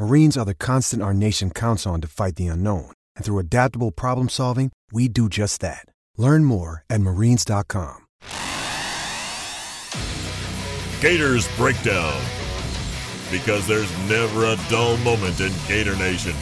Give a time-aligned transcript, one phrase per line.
[0.00, 2.90] Marines are the constant our nation counts on to fight the unknown.
[3.16, 5.84] And through adaptable problem solving, we do just that.
[6.16, 8.06] Learn more at marines.com.
[11.02, 12.18] Gators Breakdown.
[13.30, 16.32] Because there's never a dull moment in Gator Nation.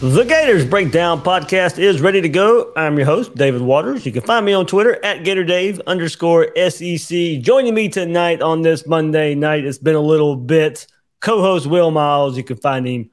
[0.00, 2.72] The Gators Breakdown podcast is ready to go.
[2.74, 4.04] I'm your host, David Waters.
[4.04, 7.40] You can find me on Twitter at GatorDave underscore SEC.
[7.40, 10.88] Joining me tonight on this Monday night, it's been a little bit
[11.20, 12.36] co-host Will Miles.
[12.36, 13.10] You can find him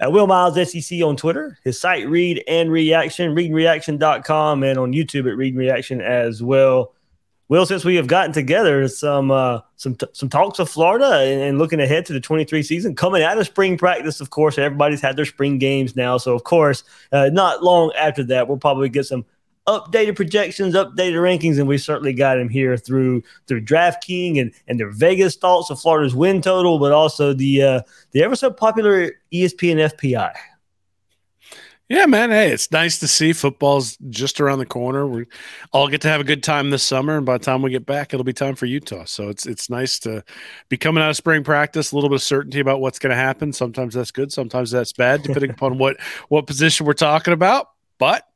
[0.00, 1.58] at Will Miles SEC on Twitter.
[1.64, 6.92] His site Read and Reaction, readandreaction.com, and on YouTube at Read and Reaction as well.
[7.48, 11.40] Will, since we have gotten together, some uh, some t- some talks of Florida and,
[11.42, 15.00] and, looking ahead to the 23 season, coming out of spring practice, of course, everybody's
[15.00, 16.18] had their spring games now.
[16.18, 19.24] So, of course, uh, not long after that, we'll probably get some
[19.66, 24.78] updated projections, updated rankings, and we certainly got him here through through DraftKings and and
[24.78, 27.80] their Vegas thoughts of Florida's win total, but also the uh,
[28.12, 30.32] the ever so popular ESPN FPI.
[31.88, 32.30] Yeah, man.
[32.30, 35.06] Hey, it's nice to see football's just around the corner.
[35.06, 35.26] We
[35.72, 37.86] all get to have a good time this summer, and by the time we get
[37.86, 39.04] back, it'll be time for Utah.
[39.04, 40.24] So it's it's nice to
[40.68, 43.16] be coming out of spring practice, a little bit of certainty about what's going to
[43.16, 43.52] happen.
[43.52, 45.96] Sometimes that's good, sometimes that's bad, depending upon what
[46.28, 47.70] what position we're talking about.
[47.98, 48.26] But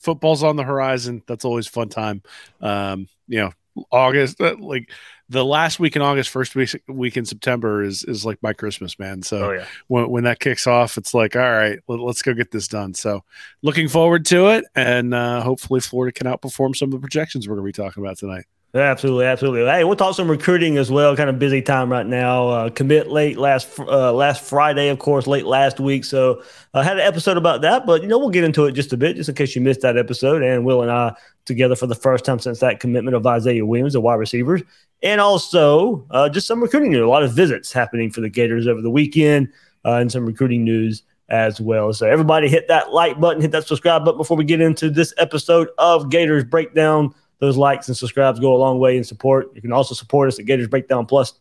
[0.00, 1.22] football's on the horizon.
[1.26, 2.22] That's always fun time.
[2.60, 3.52] Um, you know,
[3.90, 4.90] August, uh, like
[5.28, 8.98] the last week in August, first week week in September is is like my Christmas,
[8.98, 9.22] man.
[9.22, 9.66] So oh, yeah.
[9.86, 12.94] when when that kicks off, it's like, all right, let, us go get this done.
[12.94, 13.22] So
[13.62, 17.54] looking forward to it, and uh, hopefully Florida can outperform some of the projections we're
[17.54, 18.46] going to be talking about tonight.
[18.72, 19.64] Absolutely, absolutely.
[19.68, 21.16] Hey, we'll talk some recruiting as well.
[21.16, 22.48] Kind of busy time right now.
[22.48, 26.04] Uh, commit late last uh, last Friday, of course, late last week.
[26.04, 28.72] So I uh, had an episode about that, but you know we'll get into it
[28.72, 30.44] just a bit, just in case you missed that episode.
[30.44, 31.16] And Will and I
[31.46, 34.62] together for the first time since that commitment of Isaiah Williams, the wide receivers,
[35.02, 37.02] and also uh, just some recruiting news.
[37.02, 39.48] A lot of visits happening for the Gators over the weekend,
[39.84, 41.92] uh, and some recruiting news as well.
[41.92, 45.12] So everybody hit that like button, hit that subscribe button before we get into this
[45.18, 49.50] episode of Gators Breakdown those likes and subscribes go a long way in support.
[49.54, 51.32] You can also support us at Gators Breakdown Plus.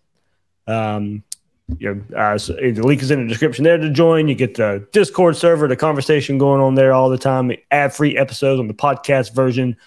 [0.66, 1.24] Um,
[1.78, 4.28] you know, uh, so the link is in the description there to join.
[4.28, 8.18] You get the Discord server, the conversation going on there all the time, ad free
[8.18, 9.78] episodes on the podcast version.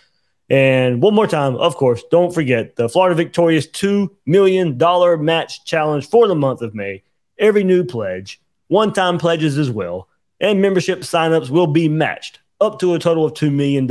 [0.48, 4.78] And one more time, of course, don't forget the Florida Victorious $2 million
[5.24, 7.02] match challenge for the month of May.
[7.38, 10.08] Every new pledge, one time pledges as well,
[10.40, 13.86] and membership signups will be matched up to a total of $2 million.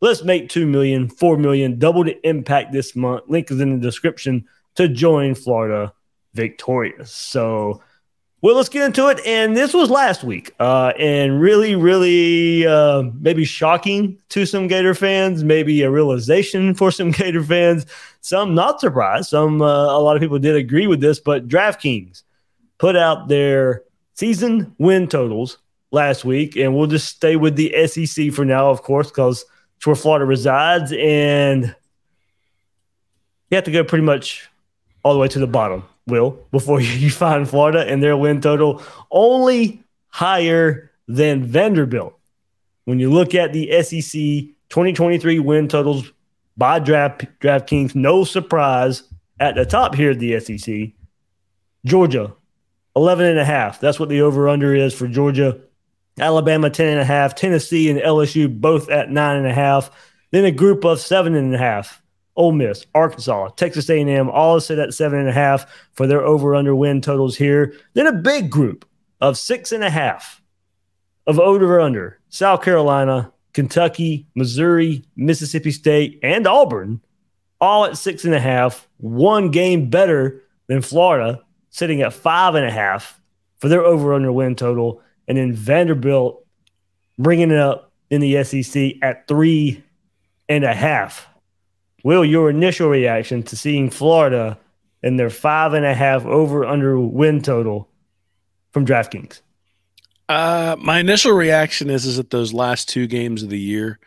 [0.00, 3.24] Let's make 2 million, 4 million, double the impact this month.
[3.26, 5.92] Link is in the description to join Florida
[6.34, 7.10] Victorious.
[7.10, 7.82] So,
[8.40, 9.18] well, let's get into it.
[9.26, 14.94] And this was last week, uh, and really, really uh, maybe shocking to some Gator
[14.94, 17.84] fans, maybe a realization for some Gator fans.
[18.20, 19.30] Some not surprised.
[19.30, 22.22] Some, uh, a lot of people did agree with this, but DraftKings
[22.78, 23.82] put out their
[24.14, 25.58] season win totals
[25.90, 29.44] last week, and we'll just stay with the SEC for now, of course, because–
[29.78, 31.72] it's where Florida resides, and
[33.48, 34.50] you have to go pretty much
[35.04, 38.82] all the way to the bottom, Will, before you find Florida and their win total
[39.12, 42.18] only higher than Vanderbilt.
[42.86, 44.20] When you look at the SEC
[44.68, 46.10] 2023 win totals
[46.56, 49.04] by draft DraftKings, no surprise
[49.38, 50.90] at the top here at the SEC.
[51.84, 52.34] Georgia,
[52.96, 53.78] 11 and a half.
[53.78, 55.60] That's what the over under is for Georgia.
[56.20, 59.90] Alabama 10 and a half, Tennessee and LSU both at nine and a half.
[60.30, 62.02] Then a group of seven and a half.
[62.36, 66.74] Ole Miss, Arkansas, Texas A&M, all sit at seven and a half for their over/under
[66.74, 67.74] win totals here.
[67.94, 68.84] Then a big group
[69.20, 70.40] of six and a half
[71.26, 72.20] of over/under.
[72.28, 77.00] South Carolina, Kentucky, Missouri, Mississippi State, and Auburn,
[77.60, 78.86] all at six and a half.
[78.98, 83.20] One game better than Florida, sitting at five and a half
[83.56, 86.44] for their over/under win total and then Vanderbilt
[87.18, 89.84] bringing it up in the SEC at three
[90.48, 91.28] and a half.
[92.02, 94.58] Will, your initial reaction to seeing Florida
[95.02, 97.88] and their five and a half over under win total
[98.72, 99.40] from DraftKings?
[100.28, 103.98] Uh, my initial reaction is is that those last two games of the year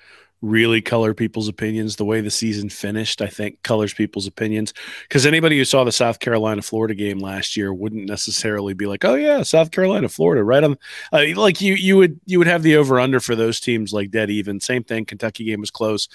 [0.42, 1.96] really color people's opinions.
[1.96, 4.74] The way the season finished, I think, colors people's opinions.
[5.04, 9.06] Because anybody who saw the South Carolina Florida game last year wouldn't necessarily be like,
[9.06, 10.78] "Oh yeah, South Carolina Florida, right on."
[11.12, 14.12] Uh, like you, you would you would have the over under for those teams like
[14.12, 14.60] dead even.
[14.60, 15.06] Same thing.
[15.06, 16.08] Kentucky game was close.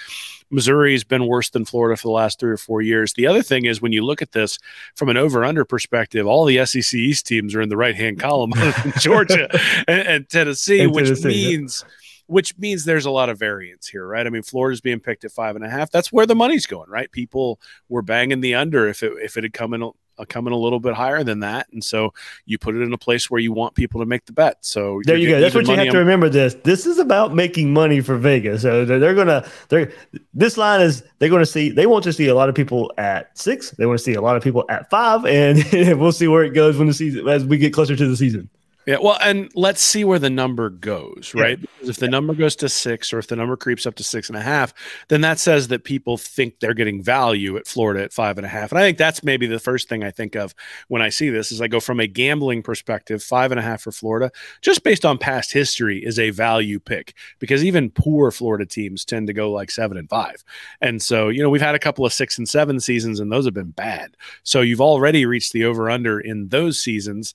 [0.51, 3.15] Missouri's been worse than Florida for the last three or four years.
[3.15, 4.59] The other thing is when you look at this
[4.95, 8.21] from an over under perspective, all the SEC East teams are in the right hand
[8.21, 8.53] column,
[8.99, 9.49] Georgia
[9.89, 11.85] and, and, Tennessee, and which Tennessee, means.
[11.85, 11.93] Yeah
[12.27, 14.27] which means there's a lot of variance here, right?
[14.27, 15.91] I mean, Florida's being picked at five and a half.
[15.91, 17.11] That's where the money's going, right?
[17.11, 20.57] People were banging the under if it if it had come in a, coming a
[20.57, 22.13] little bit higher than that, and so
[22.47, 24.57] you put it in a place where you want people to make the bet.
[24.63, 25.41] So there you go.
[25.41, 26.29] That's what you have to remember.
[26.29, 28.63] This this is about making money for Vegas.
[28.63, 29.93] So they're, they're gonna they're
[30.35, 33.37] this line is they're gonna see they want to see a lot of people at
[33.39, 33.71] six.
[33.73, 35.63] They want to see a lot of people at five, and
[36.01, 38.49] we'll see where it goes when the season as we get closer to the season.
[38.87, 41.59] Yeah, well, and let's see where the number goes, right?
[41.59, 41.67] Yeah.
[41.75, 44.29] Because if the number goes to six, or if the number creeps up to six
[44.29, 44.73] and a half,
[45.09, 48.49] then that says that people think they're getting value at Florida at five and a
[48.49, 48.71] half.
[48.71, 50.55] And I think that's maybe the first thing I think of
[50.87, 53.83] when I see this is I go from a gambling perspective, five and a half
[53.83, 54.31] for Florida,
[54.63, 59.27] just based on past history, is a value pick because even poor Florida teams tend
[59.27, 60.45] to go like seven and five.
[60.81, 63.47] And so, you know, we've had a couple of six and seven seasons, and those
[63.47, 64.17] have been bad.
[64.45, 67.35] So you've already reached the over under in those seasons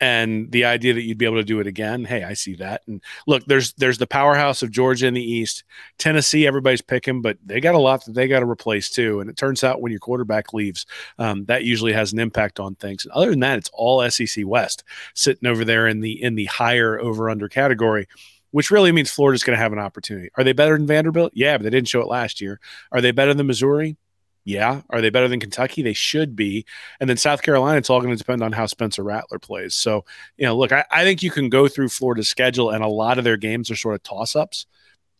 [0.00, 2.82] and the idea that you'd be able to do it again hey i see that
[2.86, 5.64] and look there's there's the powerhouse of georgia in the east
[5.98, 9.30] tennessee everybody's picking but they got a lot that they got to replace too and
[9.30, 10.86] it turns out when your quarterback leaves
[11.18, 14.28] um, that usually has an impact on things and other than that it's all sec
[14.44, 14.84] west
[15.14, 18.06] sitting over there in the in the higher over under category
[18.52, 20.30] which really means Florida's going to have an opportunity.
[20.36, 21.32] Are they better than Vanderbilt?
[21.34, 22.58] Yeah, but they didn't show it last year.
[22.90, 23.98] Are they better than Missouri?
[24.46, 24.82] Yeah.
[24.90, 25.82] Are they better than Kentucky?
[25.82, 26.64] They should be.
[27.00, 29.74] And then South Carolina, it's all going to depend on how Spencer Rattler plays.
[29.74, 30.04] So,
[30.36, 33.18] you know, look, I, I think you can go through Florida's schedule, and a lot
[33.18, 34.66] of their games are sort of toss ups.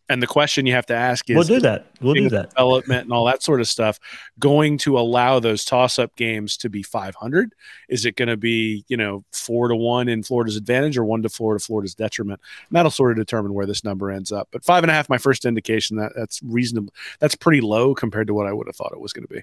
[0.09, 1.87] And the question you have to ask is We'll do that.
[1.99, 2.51] We'll do that.
[2.51, 3.99] Development and all that sort of stuff
[4.39, 7.53] going to allow those toss up games to be 500?
[7.89, 11.23] Is it going to be, you know, four to one in Florida's advantage or one
[11.23, 12.39] to four to Florida's detriment?
[12.69, 14.47] And that'll sort of determine where this number ends up.
[14.51, 16.93] But five and a half, my first indication that that's reasonable.
[17.19, 19.41] That's pretty low compared to what I would have thought it was going to be.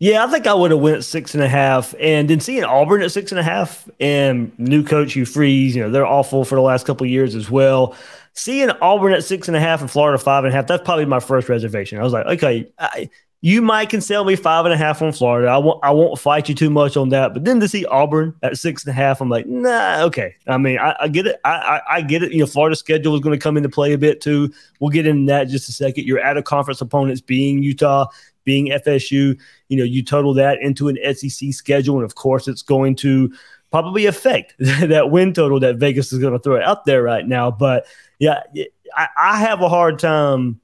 [0.00, 3.02] Yeah, I think I would have went six and a half, and then seeing Auburn
[3.02, 6.54] at six and a half, and new coach Hugh Freeze, you know they're awful for
[6.54, 7.96] the last couple years as well
[8.38, 11.04] seeing Auburn at six and a half and Florida five and a half, that's probably
[11.04, 11.98] my first reservation.
[11.98, 15.12] I was like, okay, I, you might can sell me five and a half on
[15.12, 15.48] Florida.
[15.48, 17.34] I won't I won't fight you too much on that.
[17.34, 20.34] But then to see Auburn at six and a half, I'm like, nah, okay.
[20.46, 21.40] I mean, I, I get it.
[21.44, 22.32] I, I, I get it.
[22.32, 24.52] You know, Florida's schedule is going to come into play a bit too.
[24.80, 26.04] We'll get into that in just a second.
[26.04, 28.06] Your out of conference opponents being Utah,
[28.44, 29.38] being FSU.
[29.68, 33.32] You know, you total that into an SEC schedule, and of course, it's going to
[33.70, 37.50] probably affect that win total that Vegas is going to throw out there right now.
[37.50, 37.86] But
[38.18, 38.40] yeah,
[38.96, 40.60] I, I have a hard time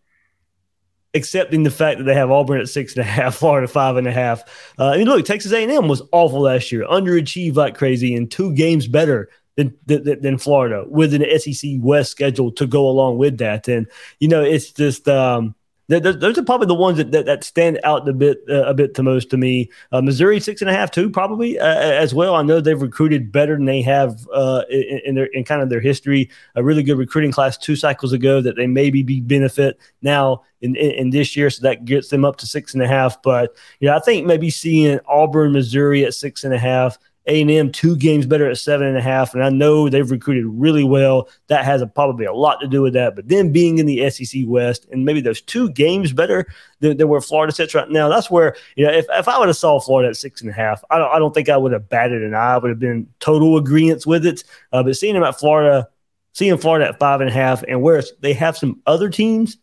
[1.15, 4.07] accepting the fact that they have Auburn at six and a half, Florida five and
[4.07, 4.43] a half.
[4.79, 9.29] Uh, look, Texas A&M was awful last year, underachieved like crazy, and two games better
[9.57, 13.69] than, than, than Florida with an SEC West schedule to go along with that.
[13.69, 13.87] And
[14.19, 15.55] you know, it's just um,
[15.89, 18.95] those are probably the ones that, that, that stand out a bit uh, a bit
[18.95, 19.71] the most to me.
[19.93, 22.35] Uh, Missouri six and a half too, probably uh, as well.
[22.35, 25.69] I know they've recruited better than they have uh, in, in, their in kind of
[25.69, 26.31] their history.
[26.55, 30.75] A really good recruiting class two cycles ago that they maybe be benefit now in,
[30.77, 33.21] in, in this year, so that gets them up to six and a half.
[33.23, 33.55] But
[33.89, 38.27] know, I think maybe seeing Auburn, Missouri at six and a half a&M two games
[38.27, 41.29] better at seven and a half, and I know they've recruited really well.
[41.47, 43.17] That has a, probably a lot to do with that.
[43.17, 46.47] But then being in the SEC West and maybe those two games better
[46.81, 49.49] than, than where Florida sits right now, that's where you know if, if I would
[49.49, 51.73] have saw Florida at six and a half, I don't, I don't think I would
[51.73, 52.55] have batted an eye.
[52.55, 54.45] I would have been total agreement with it.
[54.73, 55.89] Uh, but seeing them at Florida,
[56.33, 59.57] seeing Florida at five and a half, and where they have some other teams,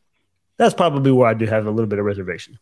[0.57, 2.57] that's probably where I do have a little bit of reservation.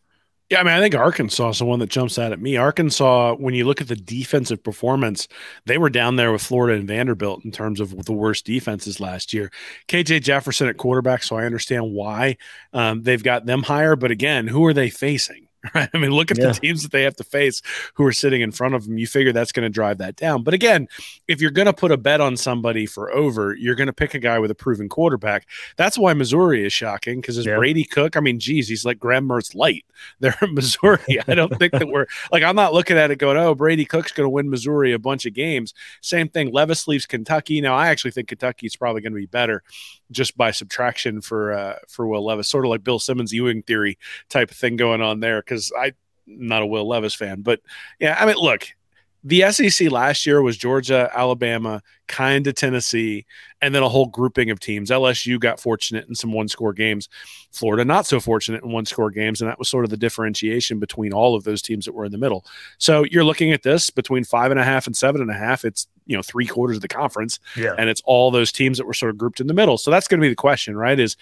[0.49, 2.57] Yeah, I mean, I think Arkansas is the one that jumps out at me.
[2.57, 5.27] Arkansas, when you look at the defensive performance,
[5.67, 9.31] they were down there with Florida and Vanderbilt in terms of the worst defenses last
[9.31, 9.51] year.
[9.87, 12.37] KJ Jefferson at quarterback, so I understand why
[12.73, 13.95] um, they've got them higher.
[13.95, 15.48] But again, who are they facing?
[15.75, 15.89] right?
[15.93, 16.47] I mean, look at yeah.
[16.47, 17.61] the teams that they have to face
[17.95, 18.97] who are sitting in front of them.
[18.97, 20.43] You figure that's going to drive that down.
[20.43, 20.87] But again,
[21.27, 24.13] if you're going to put a bet on somebody for over, you're going to pick
[24.13, 25.47] a guy with a proven quarterback.
[25.75, 27.57] That's why Missouri is shocking because as yeah.
[27.57, 29.85] Brady Cook, I mean, geez, he's like Graham Mertz light.
[30.19, 31.19] They're in Missouri.
[31.27, 34.11] I don't think that we're like, I'm not looking at it going, oh, Brady Cook's
[34.11, 35.73] going to win Missouri a bunch of games.
[36.01, 36.51] Same thing.
[36.51, 37.59] Levis leaves Kentucky.
[37.59, 39.63] Now, I actually think Kentucky is probably going to be better
[40.11, 43.97] just by subtraction for uh, for Will Levis, sort of like Bill Simmons Ewing theory
[44.29, 45.41] type of thing going on there.
[45.49, 45.93] Because I'm
[46.27, 47.61] not a Will Levis fan, but
[47.99, 48.67] yeah, I mean, look,
[49.23, 53.25] the SEC last year was Georgia, Alabama, kind of Tennessee,
[53.61, 54.89] and then a whole grouping of teams.
[54.89, 57.09] LSU got fortunate in some one score games,
[57.51, 59.41] Florida not so fortunate in one score games.
[59.41, 62.11] And that was sort of the differentiation between all of those teams that were in
[62.13, 62.45] the middle.
[62.77, 65.65] So you're looking at this between five and a half and seven and a half.
[65.65, 67.39] It's, you know, three quarters of the conference.
[67.57, 67.75] Yeah.
[67.77, 69.77] And it's all those teams that were sort of grouped in the middle.
[69.77, 70.99] So that's going to be the question, right?
[70.99, 71.17] Is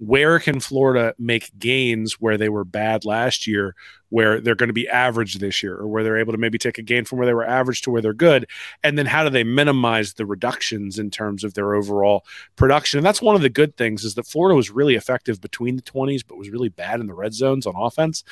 [0.00, 3.74] where can Florida make gains where they were bad last year,
[4.10, 6.78] where they're going to be average this year, or where they're able to maybe take
[6.78, 8.46] a gain from where they were average to where they're good?
[8.84, 12.24] And then how do they minimize the reductions in terms of their overall
[12.56, 12.98] production?
[12.98, 15.82] And that's one of the good things is that Florida was really effective between the
[15.82, 18.24] 20s, but was really bad in the red zones on offense.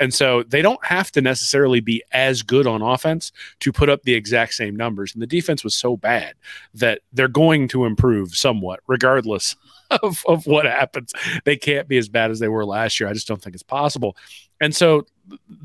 [0.00, 4.02] And so they don't have to necessarily be as good on offense to put up
[4.02, 5.12] the exact same numbers.
[5.12, 6.34] And the defense was so bad
[6.74, 9.56] that they're going to improve somewhat, regardless
[10.02, 11.12] of, of what happens.
[11.44, 13.08] They can't be as bad as they were last year.
[13.08, 14.16] I just don't think it's possible.
[14.60, 15.06] And so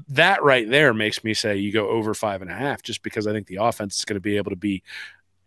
[0.10, 3.28] that right there makes me say you go over five and a half, just because
[3.28, 4.84] I think the offense is going to be able to be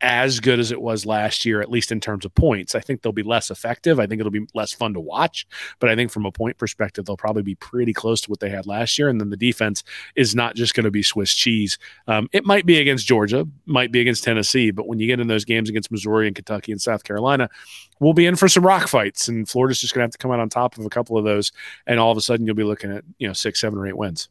[0.03, 2.75] as good as it was last year, at least in terms of points.
[2.75, 4.01] I think they'll be less effective.
[4.01, 5.47] I think it'll be less fun to watch,
[5.79, 8.51] but I think from a point perspective, they'll probably be pretty close to what they
[8.51, 9.09] had last year.
[9.09, 9.85] And then the defense
[10.17, 11.79] is not just going to be Swiss cheese.
[12.09, 15.29] Um, it might be against Georgia, might be against Tennessee, but when you get in
[15.29, 17.49] those games against Missouri and Kentucky and South Carolina,
[18.01, 20.33] we'll be in for some rock fights, and Florida's just going to have to come
[20.33, 21.53] out on top of a couple of those,
[21.87, 23.97] and all of a sudden you'll be looking at you know six, seven, or eight
[23.97, 24.29] wins.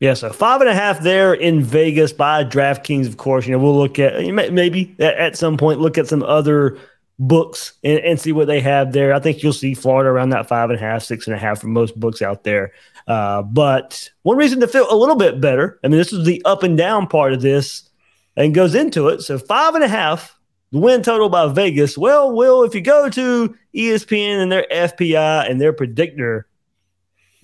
[0.00, 3.46] Yeah, so five and a half there in Vegas by DraftKings, of course.
[3.46, 4.20] You know, we'll look at
[4.52, 6.78] maybe at some point look at some other
[7.18, 9.14] books and, and, see what they have there.
[9.14, 11.60] I think you'll see Florida around that five and a half, six and a half
[11.60, 12.72] for most books out there.
[13.06, 16.42] Uh, but one reason to feel a little bit better, I mean, this is the
[16.44, 17.88] up and down part of this
[18.36, 19.20] and goes into it.
[19.22, 20.38] So five and a half,
[20.72, 21.96] the win total by Vegas.
[21.96, 26.48] Well, Will, if you go to ESPN and their FPI and their predictor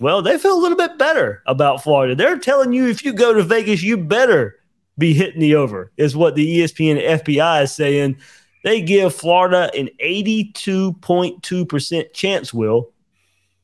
[0.01, 2.15] well, they feel a little bit better about Florida.
[2.15, 4.57] They're telling you if you go to Vegas, you better
[4.97, 8.17] be hitting the over, is what the ESPN FPI is saying.
[8.63, 12.89] They give Florida an 82.2% chance, Will,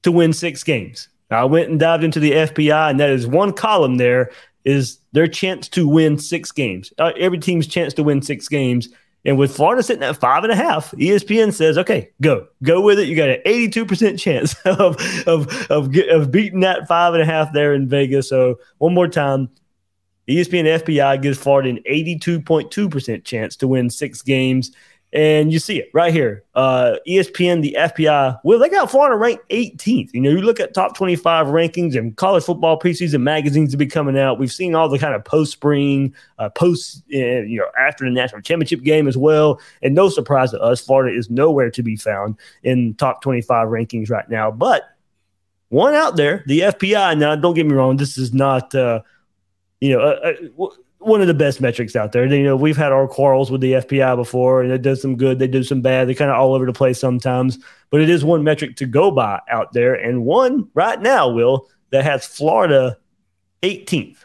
[0.03, 1.09] to win six games.
[1.31, 4.29] Now, I went and dived into the FPI, and that is one column there
[4.63, 6.93] is their chance to win six games.
[6.99, 8.89] Uh, every team's chance to win six games.
[9.25, 12.99] And with Florida sitting at five and a half, ESPN says, okay, go, go with
[12.99, 13.07] it.
[13.07, 14.97] You got an 82% chance of,
[15.27, 18.29] of, of, of beating that five and a half there in Vegas.
[18.29, 19.49] So one more time,
[20.27, 24.71] ESPN FPI gives Florida an 82.2% chance to win six games.
[25.13, 26.43] And you see it right here.
[26.53, 30.13] Uh, ESPN, the FPI, well, they got Florida ranked 18th.
[30.13, 33.85] You know, you look at top 25 rankings and college football preseason magazines to be
[33.85, 34.37] coming out.
[34.37, 38.11] We've seen all the kind of post spring, uh, post, uh, you know, after the
[38.11, 39.61] national championship game as well.
[39.81, 44.09] And no surprise to us, Florida is nowhere to be found in top 25 rankings
[44.09, 44.51] right now.
[44.51, 44.83] But
[45.69, 47.17] one out there, the FPI.
[47.17, 49.01] Now, don't get me wrong, this is not, uh,
[49.79, 50.67] you know, uh, uh
[50.99, 52.25] one of the best metrics out there.
[52.25, 55.39] You know, we've had our quarrels with the FPI before, and it does some good,
[55.39, 56.07] they do some bad.
[56.07, 59.11] They're kind of all over the place sometimes, but it is one metric to go
[59.11, 62.97] by out there, and one right now, Will, that has Florida
[63.61, 64.17] 18th.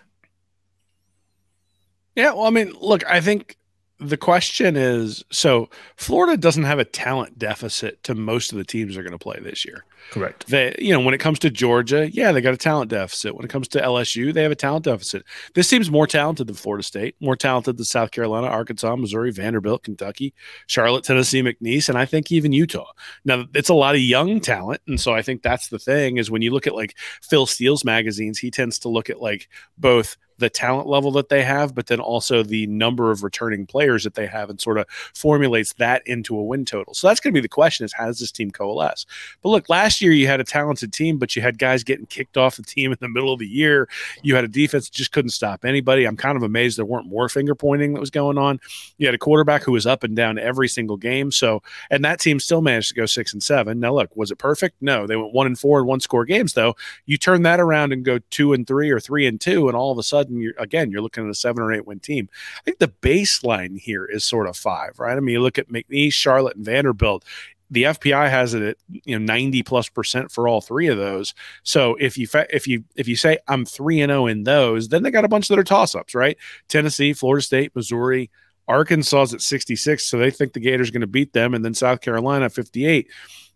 [2.17, 3.57] Yeah, well, I mean, look, I think
[3.99, 8.95] the question is so Florida doesn't have a talent deficit to most of the teams
[8.95, 9.85] they're going to play this year.
[10.11, 10.47] Correct.
[10.49, 13.35] They, you know, when it comes to Georgia, yeah, they got a talent deficit.
[13.35, 15.25] When it comes to LSU, they have a talent deficit.
[15.55, 19.85] This seems more talented than Florida State, more talented than South Carolina, Arkansas, Missouri, Vanderbilt,
[19.85, 20.35] Kentucky,
[20.67, 22.93] Charlotte, Tennessee, McNeese, and I think even Utah.
[23.25, 26.31] Now, it's a lot of young talent, and so I think that's the thing is
[26.31, 30.17] when you look at like Phil Steele's magazines, he tends to look at like both
[30.39, 34.15] the talent level that they have, but then also the number of returning players that
[34.15, 36.95] they have and sort of formulates that into a win total.
[36.95, 39.07] So that's going to be the question is how does this team coalesce?
[39.43, 42.37] But look, last year you had a talented team, but you had guys getting kicked
[42.37, 43.89] off the team in the middle of the year.
[44.23, 46.05] You had a defense that just couldn't stop anybody.
[46.05, 48.61] I'm kind of amazed there weren't more finger pointing that was going on.
[48.99, 51.31] You had a quarterback who was up and down every single game.
[51.31, 53.81] So, and that team still managed to go six and seven.
[53.81, 54.77] Now, look, was it perfect?
[54.81, 56.77] No, they went one and four and one score games, though.
[57.07, 59.93] You turn that around and go two and three or three and two, and all
[59.93, 62.29] of a sudden, you're again you're looking at a seven or eight win team.
[62.59, 65.17] I think the baseline here is sort of five, right?
[65.17, 67.25] I mean, you look at McNeese, Charlotte, and Vanderbilt
[67.73, 71.33] the FPI has it at you know 90 plus percent for all three of those.
[71.63, 74.45] So if you fa- if you if you say I'm three and zero oh in
[74.45, 76.37] those, then they got a bunch that are toss ups, right?
[76.69, 78.31] Tennessee, Florida State, Missouri,
[78.69, 81.75] Arkansas is at 66, so they think the Gators going to beat them, and then
[81.75, 83.09] South Carolina 58.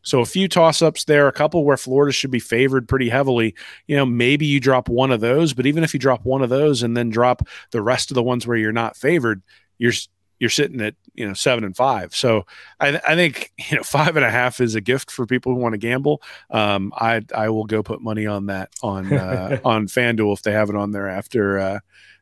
[0.06, 3.56] So a few toss ups there, a couple where Florida should be favored pretty heavily.
[3.88, 6.48] You know, maybe you drop one of those, but even if you drop one of
[6.48, 9.42] those and then drop the rest of the ones where you're not favored,
[9.78, 9.92] you're
[10.38, 12.14] you're sitting at you know seven and five.
[12.14, 12.46] So
[12.78, 15.58] I, I think you know five and a half is a gift for people who
[15.58, 16.22] want to gamble.
[16.50, 20.52] Um, I I will go put money on that on uh, on FanDuel if they
[20.52, 21.78] have it on there after uh,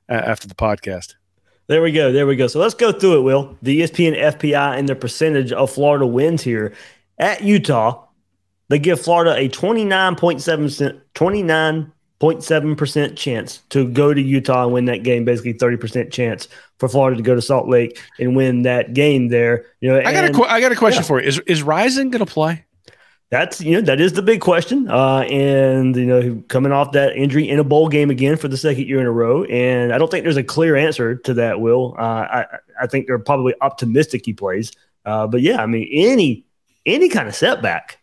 [0.08, 1.16] after the podcast.
[1.66, 2.12] There we go.
[2.12, 2.46] There we go.
[2.46, 3.56] So let's go through it, Will.
[3.62, 6.74] The ESPN FPI and the percentage of Florida wins here
[7.18, 8.06] at Utah.
[8.68, 15.24] They give Florida a 29.7 29.7% chance to go to Utah and win that game,
[15.24, 19.66] basically 30% chance for Florida to go to Salt Lake and win that game there.
[19.80, 21.08] You know, I got a I got a question yeah.
[21.08, 21.28] for you.
[21.28, 22.64] Is is Rising going to play?
[23.34, 24.88] that's you know that is the big question.
[24.88, 28.56] Uh, and you know, coming off that injury in a bowl game again for the
[28.56, 31.60] second year in a row, and I don't think there's a clear answer to that.
[31.60, 32.46] Will uh, I?
[32.80, 34.72] I think they're probably optimistic he plays.
[35.04, 36.43] Uh, but yeah, I mean, any
[36.86, 37.98] any kind of setback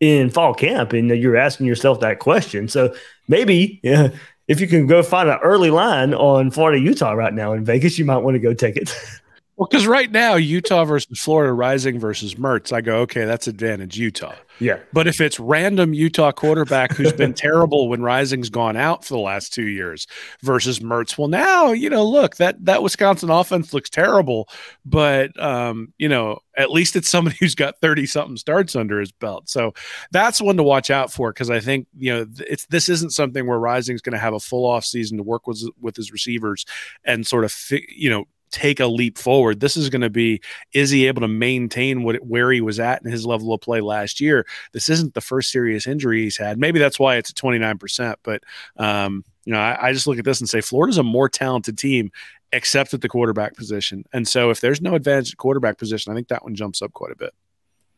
[0.00, 2.68] in fall camp, and you're asking yourself that question.
[2.68, 2.94] So
[3.28, 4.10] maybe yeah,
[4.48, 7.98] if you can go find an early line on Florida Utah right now in Vegas,
[7.98, 8.94] you might want to go take it.
[9.58, 13.96] Well, because right now Utah versus Florida Rising versus Mertz, I go, okay, that's advantage
[13.96, 14.34] Utah.
[14.58, 14.78] Yeah.
[14.92, 19.20] But if it's random Utah quarterback who's been terrible when Rising's gone out for the
[19.20, 20.06] last two years
[20.42, 24.48] versus Mertz, well, now you know, look that that Wisconsin offense looks terrible,
[24.84, 29.12] but um, you know, at least it's somebody who's got thirty something starts under his
[29.12, 29.48] belt.
[29.48, 29.74] So
[30.10, 33.46] that's one to watch out for because I think you know it's this isn't something
[33.46, 36.64] where Rising's going to have a full off season to work with with his receivers
[37.04, 37.54] and sort of
[37.88, 39.60] you know take a leap forward.
[39.60, 40.40] This is going to be
[40.72, 43.80] is he able to maintain what where he was at in his level of play
[43.80, 44.46] last year?
[44.72, 46.58] This isn't the first serious injury he's had.
[46.58, 48.42] Maybe that's why it's at 29%, but
[48.76, 51.78] um, you know, I, I just look at this and say Florida's a more talented
[51.78, 52.10] team
[52.52, 54.04] except at the quarterback position.
[54.12, 56.92] And so if there's no advantage at quarterback position, I think that one jumps up
[56.92, 57.34] quite a bit.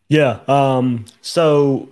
[0.08, 0.40] Yeah.
[0.48, 1.88] Um, so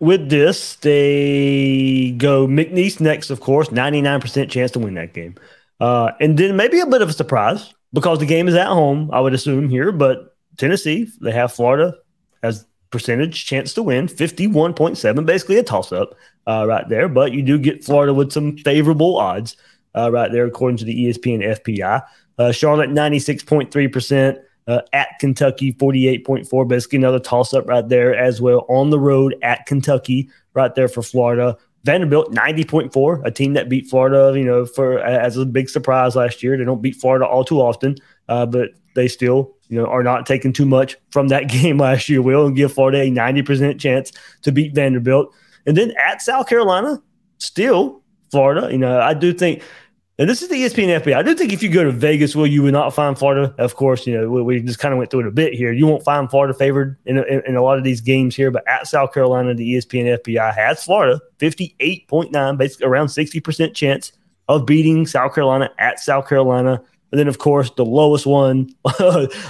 [0.00, 5.36] with this, they go McNeese next, of course, 99% chance to win that game.
[5.80, 9.10] Uh, and then maybe a bit of a surprise because the game is at home,
[9.12, 11.94] I would assume here, but Tennessee, they have Florida
[12.42, 16.14] as percentage chance to win 51.7, basically a toss up
[16.46, 17.08] uh, right there.
[17.08, 19.56] But you do get Florida with some favorable odds
[19.94, 22.02] uh, right there, according to the ESPN FPI.
[22.38, 24.42] Uh, Charlotte, 96.3%.
[24.68, 28.64] Uh, at Kentucky, 48.4, basically another toss up right there as well.
[28.68, 31.58] On the road at Kentucky, right there for Florida.
[31.84, 36.42] Vanderbilt 90.4, a team that beat Florida, you know, for as a big surprise last
[36.42, 36.56] year.
[36.56, 37.96] They don't beat Florida all too often,
[38.28, 42.08] uh, but they still, you know, are not taking too much from that game last
[42.08, 42.22] year.
[42.22, 45.34] Will and give Florida a 90% chance to beat Vanderbilt.
[45.66, 47.02] And then at South Carolina,
[47.38, 49.62] still Florida, you know, I do think
[50.22, 51.16] and this is the ESPN FPI.
[51.16, 53.52] I do think if you go to Vegas, well, you would not find Florida.
[53.58, 55.72] Of course, you know we, we just kind of went through it a bit here.
[55.72, 58.62] You won't find Florida favored in, in, in, a lot of these games here, but
[58.68, 63.40] at South Carolina, the ESPN FPI has Florida fifty eight point nine, basically around sixty
[63.40, 64.12] percent chance
[64.46, 66.80] of beating South Carolina at South Carolina.
[67.10, 68.72] And then, of course, the lowest one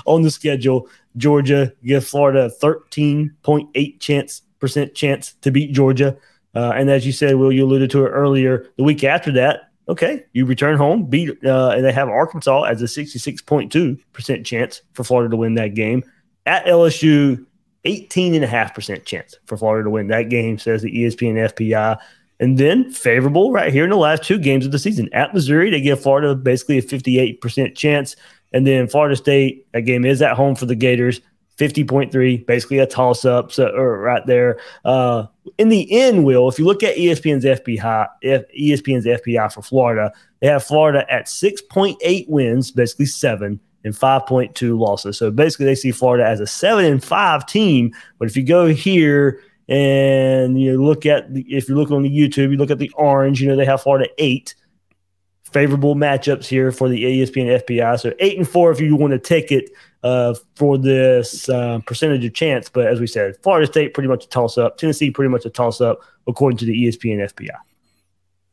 [0.06, 5.72] on the schedule, Georgia, gives Florida a thirteen point eight chance percent chance to beat
[5.72, 6.16] Georgia.
[6.54, 8.70] Uh, and as you said, Will, you alluded to it earlier.
[8.78, 12.82] The week after that, okay, you return home, beat, uh, and they have Arkansas as
[12.82, 16.04] a 66.2% chance for Florida to win that game.
[16.46, 17.44] At LSU,
[17.84, 21.98] 18.5% chance for Florida to win that game, says the ESPN FPI.
[22.40, 25.08] And then favorable right here in the last two games of the season.
[25.12, 28.16] At Missouri, they give Florida basically a 58% chance.
[28.52, 31.20] And then Florida State, that game is at home for the Gators.
[31.58, 34.58] 50.3, basically a toss up so, right there.
[34.84, 35.26] Uh,
[35.58, 40.46] in the end, Will, if you look at ESPN's FPI, ESPN's FPI for Florida, they
[40.46, 45.18] have Florida at 6.8 wins, basically seven, and 5.2 losses.
[45.18, 47.92] So basically, they see Florida as a seven and five team.
[48.18, 52.10] But if you go here and you look at, the, if you look on the
[52.10, 54.54] YouTube, you look at the orange, you know, they have Florida eight
[55.52, 58.00] favorable matchups here for the ESPN FPI.
[58.00, 59.70] So eight and four if you want to take it
[60.02, 62.68] uh, for this uh, percentage of chance.
[62.68, 64.78] But as we said, Florida State pretty much a toss up.
[64.78, 67.56] Tennessee pretty much a toss up according to the ESPN FPI.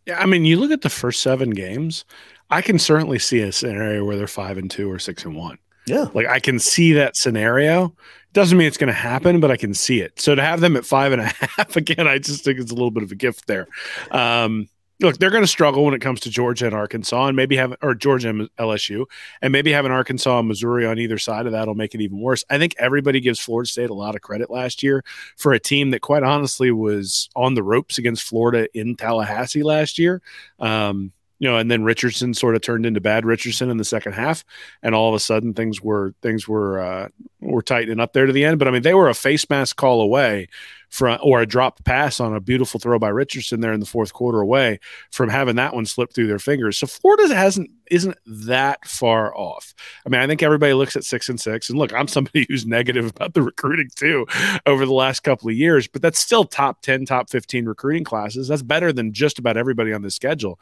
[0.05, 2.05] Yeah, I mean, you look at the first seven games.
[2.49, 5.59] I can certainly see a scenario where they're five and two or six and one.
[5.85, 7.95] Yeah, like I can see that scenario.
[8.33, 10.19] Doesn't mean it's going to happen, but I can see it.
[10.19, 11.25] So to have them at five and a
[11.57, 13.67] half again, I just think it's a little bit of a gift there.
[14.11, 14.67] Um,
[14.99, 17.75] look, they're going to struggle when it comes to Georgia and Arkansas, and maybe have
[17.81, 19.05] or Georgia and LSU,
[19.41, 22.19] and maybe having Arkansas and Missouri on either side of that will make it even
[22.19, 22.43] worse.
[22.49, 25.03] I think everybody gives Florida State a lot of credit last year
[25.37, 29.97] for a team that, quite honestly, was on the ropes against Florida in Tallahassee last
[29.97, 30.21] year.
[30.59, 34.11] Um, you know, and then Richardson sort of turned into bad Richardson in the second
[34.11, 34.43] half,
[34.83, 37.07] and all of a sudden things were things were uh,
[37.39, 38.59] were tightening up there to the end.
[38.59, 40.49] But I mean, they were a face mask call away
[40.89, 44.11] from or a dropped pass on a beautiful throw by Richardson there in the fourth
[44.11, 44.79] quarter away
[45.11, 46.77] from having that one slip through their fingers.
[46.77, 49.73] So Florida hasn't isn't that far off.
[50.05, 52.65] I mean, I think everybody looks at six and six, and look, I'm somebody who's
[52.65, 54.27] negative about the recruiting too
[54.65, 58.49] over the last couple of years, but that's still top ten, top fifteen recruiting classes.
[58.49, 60.59] That's better than just about everybody on the schedule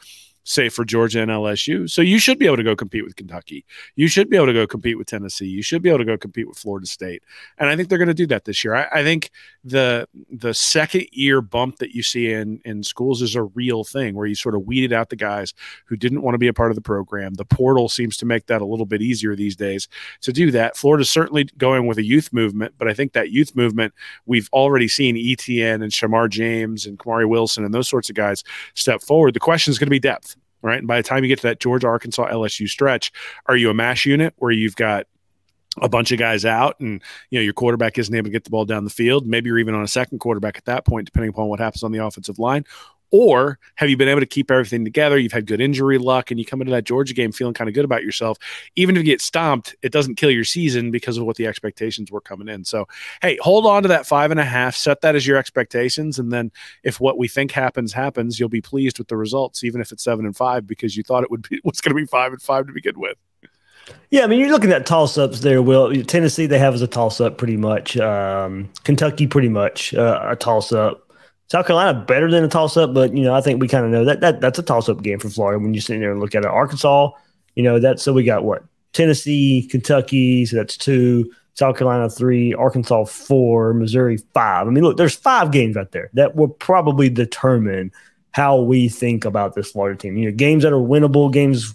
[0.47, 1.89] say for Georgia and LSU.
[1.89, 3.65] So you should be able to go compete with Kentucky.
[3.95, 5.45] You should be able to go compete with Tennessee.
[5.45, 7.21] You should be able to go compete with Florida State.
[7.57, 8.73] And I think they're going to do that this year.
[8.73, 9.29] I, I, think
[9.65, 14.15] the the second year bump that you see in in schools is a real thing
[14.15, 15.53] where you sort of weeded out the guys
[15.85, 17.33] who didn't want to be a part of the program.
[17.33, 19.89] The portal seems to make that a little bit easier these days
[20.21, 20.77] to do that.
[20.77, 23.93] Florida's certainly going with a youth movement, but I think that youth movement
[24.25, 28.45] we've already seen ETN and Shemar James and Kamari Wilson and those sorts of guys
[28.75, 29.33] step forward.
[29.33, 30.79] The question is going to be depth right?
[30.79, 33.11] And by the time you get to that Georgia, Arkansas, LSU stretch,
[33.45, 35.07] are you a mash unit where you've got
[35.81, 38.49] a bunch of guys out and you know your quarterback isn't able to get the
[38.49, 41.29] ball down the field maybe you're even on a second quarterback at that point depending
[41.29, 42.65] upon what happens on the offensive line
[43.11, 45.17] or have you been able to keep everything together?
[45.17, 47.73] You've had good injury luck and you come into that Georgia game feeling kind of
[47.73, 48.37] good about yourself.
[48.75, 52.11] Even if you get stomped, it doesn't kill your season because of what the expectations
[52.11, 52.65] were coming in.
[52.65, 52.87] So,
[53.21, 56.19] hey, hold on to that five and a half, set that as your expectations.
[56.19, 56.51] And then
[56.83, 60.03] if what we think happens, happens, you'll be pleased with the results, even if it's
[60.03, 62.41] seven and five, because you thought it would be what's going to be five and
[62.41, 63.17] five to begin with.
[64.09, 66.03] Yeah, I mean, you're looking at toss ups there, Will.
[66.03, 67.97] Tennessee, they have as a toss up pretty much.
[67.97, 71.06] Um, Kentucky, pretty much uh, a toss up.
[71.49, 73.91] South Carolina better than a toss up, but you know I think we kind of
[73.91, 76.19] know that that that's a toss up game for Florida when you sit there and
[76.19, 76.49] look at it.
[76.49, 77.11] Arkansas,
[77.55, 81.31] you know that's so we got what Tennessee, Kentucky, so that's two.
[81.53, 84.67] South Carolina three, Arkansas four, Missouri five.
[84.67, 87.91] I mean, look, there's five games out there that will probably determine
[88.31, 90.17] how we think about this Florida team.
[90.17, 91.73] You know, games that are winnable, games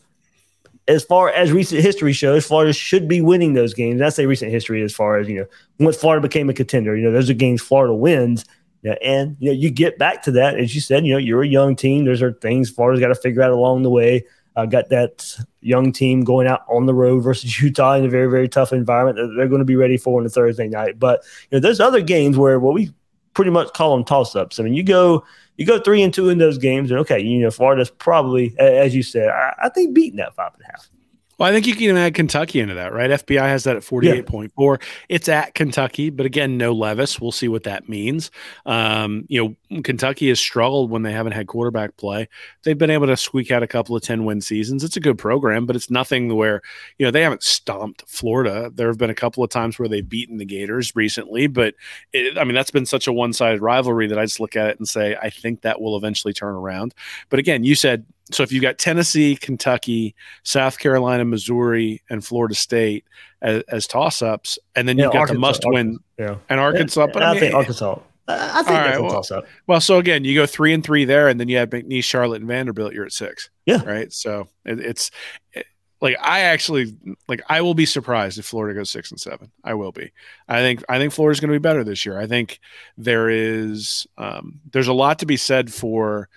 [0.86, 3.94] as far as recent history shows, Florida should be winning those games.
[3.94, 5.46] And I say recent history as far as you know,
[5.80, 8.44] once Florida became a contender, you know, those are games Florida wins
[8.82, 11.42] yeah, and you know, you get back to that, as you said, you know, you're
[11.42, 12.04] a young team.
[12.04, 14.24] There's are things Florida's got to figure out along the way.
[14.54, 18.30] Uh, got that young team going out on the road versus Utah in a very,
[18.30, 20.98] very tough environment that they're going to be ready for on a Thursday night.
[20.98, 22.92] But you know, there's other games where well, we
[23.34, 24.58] pretty much call them toss ups.
[24.58, 25.24] I mean, you go
[25.56, 28.94] you go three and two in those games, and okay, you know, Florida's probably, as
[28.94, 30.90] you said, I, I think beating that five and a half.
[31.38, 33.10] Well, I think you can add Kentucky into that, right?
[33.10, 34.50] FPI has that at 48.4.
[34.80, 34.86] Yeah.
[35.08, 37.20] It's at Kentucky, but again, no Levis.
[37.20, 38.30] We'll see what that means.
[38.66, 42.28] Um, you know, Kentucky has struggled when they haven't had quarterback play.
[42.62, 44.84] They've been able to squeak out a couple of 10 win seasons.
[44.84, 46.60] It's a good program, but it's nothing where,
[46.98, 48.70] you know, they haven't stomped Florida.
[48.72, 51.74] There have been a couple of times where they've beaten the Gators recently, but
[52.12, 54.68] it, I mean, that's been such a one sided rivalry that I just look at
[54.68, 56.94] it and say, I think that will eventually turn around.
[57.30, 62.54] But again, you said so if you've got Tennessee, Kentucky, South Carolina, Missouri, and Florida
[62.54, 63.04] State
[63.40, 66.36] as, as toss ups, and then you've got Arkansas, the must win yeah.
[66.48, 67.08] and Arkansas.
[67.12, 67.98] But I, I mean, think Arkansas.
[68.28, 69.46] I think that's well, a toss up.
[69.66, 72.40] Well, so again, you go three and three there, and then you have McNeese, Charlotte,
[72.40, 72.92] and Vanderbilt.
[72.92, 73.50] You're at six.
[73.66, 73.82] Yeah.
[73.84, 74.12] Right.
[74.12, 75.10] So it, it's
[75.52, 75.66] it,
[76.00, 76.96] like I actually
[77.28, 79.50] like I will be surprised if Florida goes six and seven.
[79.64, 80.12] I will be.
[80.48, 82.18] I think I think Florida's going to be better this year.
[82.18, 82.60] I think
[82.96, 86.28] there is um, there's a lot to be said for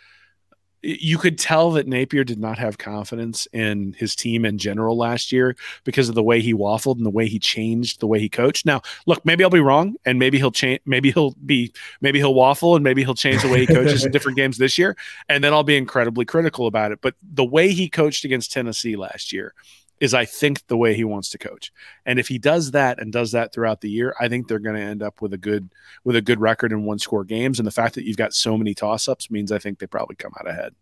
[0.86, 5.32] you could tell that Napier did not have confidence in his team in general last
[5.32, 8.30] year because of the way he waffled and the way he changed the way he
[8.30, 8.66] coached.
[8.66, 10.82] Now, look, maybe I'll be wrong, and maybe he'll change.
[10.86, 14.12] Maybe he'll be, maybe he'll waffle, and maybe he'll change the way he coaches in
[14.12, 14.96] different games this year,
[15.28, 17.00] and then I'll be incredibly critical about it.
[17.02, 19.54] But the way he coached against Tennessee last year
[20.00, 21.72] is I think the way he wants to coach.
[22.06, 24.76] And if he does that and does that throughout the year, I think they're going
[24.76, 25.70] to end up with a good
[26.04, 27.60] with a good record in one score games.
[27.60, 30.16] And the fact that you've got so many toss ups means I think they probably
[30.16, 30.74] come out ahead.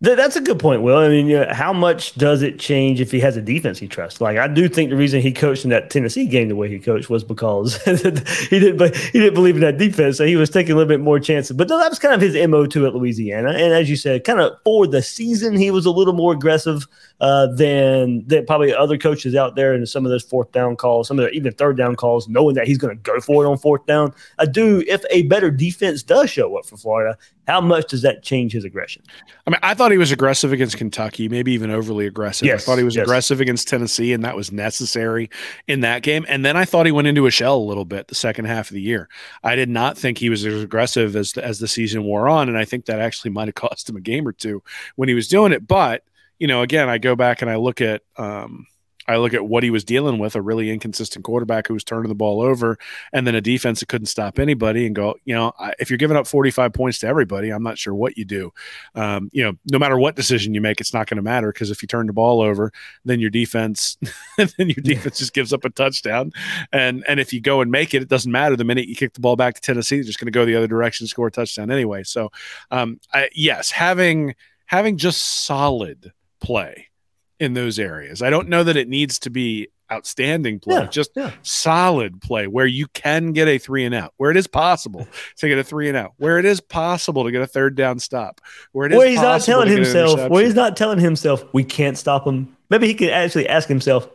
[0.00, 0.98] That's a good point, Will.
[0.98, 3.86] I mean, you know, how much does it change if he has a defense he
[3.88, 4.20] trusts?
[4.20, 6.78] Like, I do think the reason he coached in that Tennessee game the way he
[6.78, 7.94] coached was because he
[8.58, 11.18] didn't he didn't believe in that defense, so he was taking a little bit more
[11.18, 11.56] chances.
[11.56, 13.52] But that was kind of his mo too at Louisiana.
[13.52, 16.86] And as you said, kind of for the season, he was a little more aggressive
[17.20, 21.08] uh, than than probably other coaches out there and some of those fourth down calls,
[21.08, 23.48] some of the even third down calls, knowing that he's going to go for it
[23.48, 24.12] on fourth down.
[24.38, 24.84] I do.
[24.86, 28.64] If a better defense does show up for Florida, how much does that change his
[28.64, 29.02] aggression?
[29.46, 32.46] I mean, I thought he was aggressive against Kentucky, maybe even overly aggressive.
[32.46, 33.04] Yes, I thought he was yes.
[33.04, 35.30] aggressive against Tennessee, and that was necessary
[35.66, 36.24] in that game.
[36.28, 38.70] And then I thought he went into a shell a little bit the second half
[38.70, 39.08] of the year.
[39.42, 42.48] I did not think he was as aggressive as the, as the season wore on,
[42.48, 44.62] and I think that actually might have cost him a game or two
[44.96, 45.66] when he was doing it.
[45.66, 46.02] But
[46.38, 48.66] you know, again, I go back and I look at um,
[49.06, 52.08] I look at what he was dealing with a really inconsistent quarterback who was turning
[52.08, 52.78] the ball over,
[53.12, 54.86] and then a defense that couldn't stop anybody.
[54.86, 57.94] And go, you know, if you're giving up 45 points to everybody, I'm not sure
[57.94, 58.52] what you do.
[58.94, 61.70] Um, you know, no matter what decision you make, it's not going to matter because
[61.70, 62.72] if you turn the ball over,
[63.04, 63.96] then your defense,
[64.36, 66.32] then your defense just gives up a touchdown.
[66.72, 68.56] And and if you go and make it, it doesn't matter.
[68.56, 70.56] The minute you kick the ball back to Tennessee, they're just going to go the
[70.56, 72.02] other direction, score a touchdown anyway.
[72.04, 72.30] So,
[72.70, 74.34] um, I, yes, having
[74.66, 76.88] having just solid play
[77.44, 78.22] in those areas.
[78.22, 81.30] I don't know that it needs to be outstanding play, Yeah, just yeah.
[81.42, 85.48] solid play where you can get a three and out, where it is possible to
[85.48, 88.40] get a three and out, where it is possible to get a third down stop,
[88.72, 90.98] where it is Where he's not telling to get an himself, where he's not telling
[90.98, 92.53] himself, we can't stop him.
[92.70, 94.08] Maybe he could actually ask himself,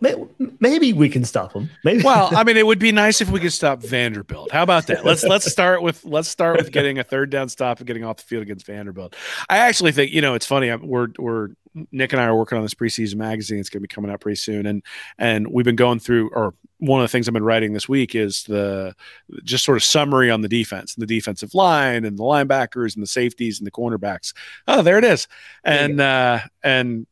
[0.59, 1.69] maybe we can stop him.
[1.83, 2.03] Maybe.
[2.03, 4.51] well, I mean, it would be nice if we could stop Vanderbilt.
[4.51, 5.05] How about that?
[5.05, 8.17] Let's let's start with let's start with getting a third down stop and getting off
[8.17, 9.15] the field against Vanderbilt.
[9.49, 10.73] I actually think you know it's funny.
[10.75, 11.49] We're we're
[11.91, 13.59] Nick and I are working on this preseason magazine.
[13.59, 14.83] It's going to be coming out pretty soon, and
[15.17, 18.15] and we've been going through or one of the things I've been writing this week
[18.15, 18.95] is the
[19.43, 23.03] just sort of summary on the defense and the defensive line and the linebackers and
[23.03, 24.33] the safeties and the cornerbacks.
[24.67, 25.27] Oh, there it is.
[25.63, 27.05] And uh and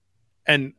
[0.45, 0.73] and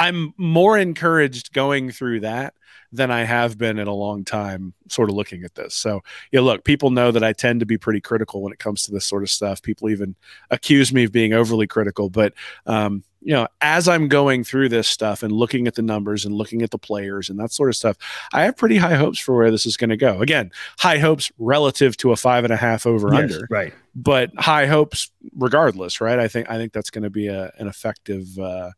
[0.00, 2.54] I'm more encouraged going through that
[2.90, 5.74] than I have been in a long time, sort of looking at this.
[5.74, 6.00] So,
[6.32, 8.92] yeah, look, people know that I tend to be pretty critical when it comes to
[8.92, 9.60] this sort of stuff.
[9.60, 10.16] People even
[10.50, 12.32] accuse me of being overly critical, but
[12.66, 16.34] um, you know, as I'm going through this stuff and looking at the numbers and
[16.34, 17.98] looking at the players and that sort of stuff,
[18.32, 20.22] I have pretty high hopes for where this is going to go.
[20.22, 23.74] Again, high hopes relative to a five and a half over Yes, under, right.
[23.94, 26.18] but high hopes regardless, right?
[26.18, 28.38] I think I think that's going to be a, an effective.
[28.38, 28.70] Uh,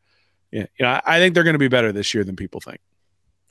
[0.52, 2.78] yeah, you know, I- think they're going to be better this year than people think.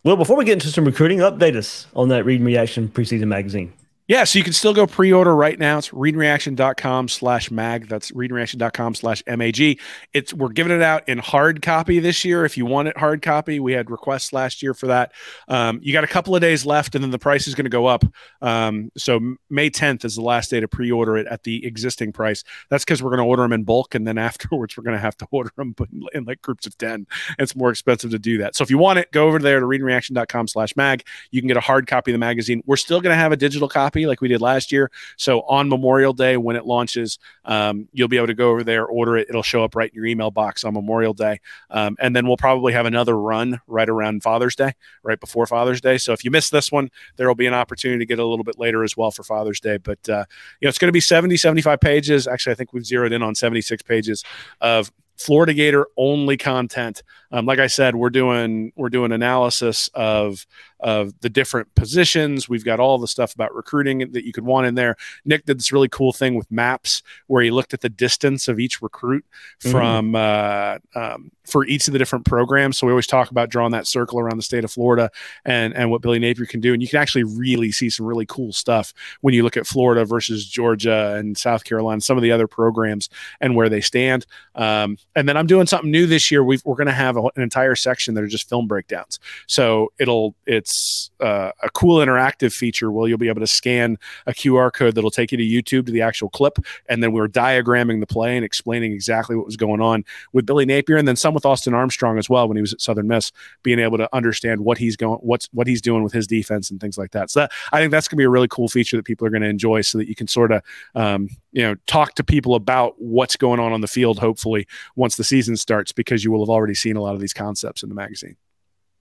[0.03, 3.27] Well, before we get into some recruiting, update us on that Read and Reaction preseason
[3.27, 3.73] magazine.
[4.11, 5.77] Yeah, so you can still go pre-order right now.
[5.77, 7.87] It's readreaction.com slash mag.
[7.87, 9.79] That's readreaction.com slash MAG.
[10.11, 12.43] It's we're giving it out in hard copy this year.
[12.43, 15.13] If you want it hard copy, we had requests last year for that.
[15.47, 17.69] Um, you got a couple of days left, and then the price is going to
[17.69, 18.03] go up.
[18.41, 22.43] Um, so May 10th is the last day to pre-order it at the existing price.
[22.67, 25.01] That's because we're going to order them in bulk, and then afterwards we're going to
[25.01, 25.73] have to order them
[26.11, 27.07] in, like groups of 10.
[27.39, 28.57] It's more expensive to do that.
[28.57, 31.05] So if you want it, go over there to readreaction.com slash mag.
[31.29, 32.61] You can get a hard copy of the magazine.
[32.65, 34.91] We're still going to have a digital copy like we did last year.
[35.17, 38.85] So on Memorial Day, when it launches, um, you'll be able to go over there,
[38.85, 39.27] order it.
[39.29, 41.39] It'll show up right in your email box on Memorial Day.
[41.69, 45.81] Um, and then we'll probably have another run right around Father's Day, right before Father's
[45.81, 45.97] Day.
[45.97, 48.43] So if you miss this one, there will be an opportunity to get a little
[48.43, 49.77] bit later as well for Father's Day.
[49.77, 50.25] But, uh,
[50.59, 52.27] you know, it's going to be 70, 75 pages.
[52.27, 54.23] Actually, I think we've zeroed in on 76 pages
[54.59, 57.03] of Florida Gator only content.
[57.31, 60.45] Um, like I said, we're doing we're doing analysis of
[60.79, 62.49] of the different positions.
[62.49, 64.95] We've got all the stuff about recruiting that you could want in there.
[65.25, 68.59] Nick did this really cool thing with maps where he looked at the distance of
[68.59, 69.23] each recruit
[69.59, 72.77] from uh, um, for each of the different programs.
[72.77, 75.11] So we always talk about drawing that circle around the state of Florida
[75.45, 76.73] and and what Billy Napier can do.
[76.73, 80.05] And you can actually really see some really cool stuff when you look at Florida
[80.05, 84.25] versus Georgia and South Carolina, some of the other programs and where they stand.
[84.55, 86.43] Um, and then I'm doing something new this year.
[86.43, 89.19] We've, we're going to have a, an entire section that are just film breakdowns.
[89.47, 94.31] So it'll it's uh, a cool interactive feature where you'll be able to scan a
[94.31, 96.57] QR code that'll take you to YouTube to the actual clip,
[96.87, 100.03] and then we're diagramming the play and explaining exactly what was going on
[100.33, 102.81] with Billy Napier, and then some with Austin Armstrong as well when he was at
[102.81, 103.31] Southern Miss,
[103.63, 106.79] being able to understand what he's going, what's what he's doing with his defense and
[106.79, 107.29] things like that.
[107.29, 109.29] So that, I think that's going to be a really cool feature that people are
[109.29, 110.61] going to enjoy, so that you can sort of
[110.95, 114.19] um, you know talk to people about what's going on on the field.
[114.19, 117.33] Hopefully, once the season starts, because you will have already seen a lot of these
[117.33, 118.37] concepts in the magazine.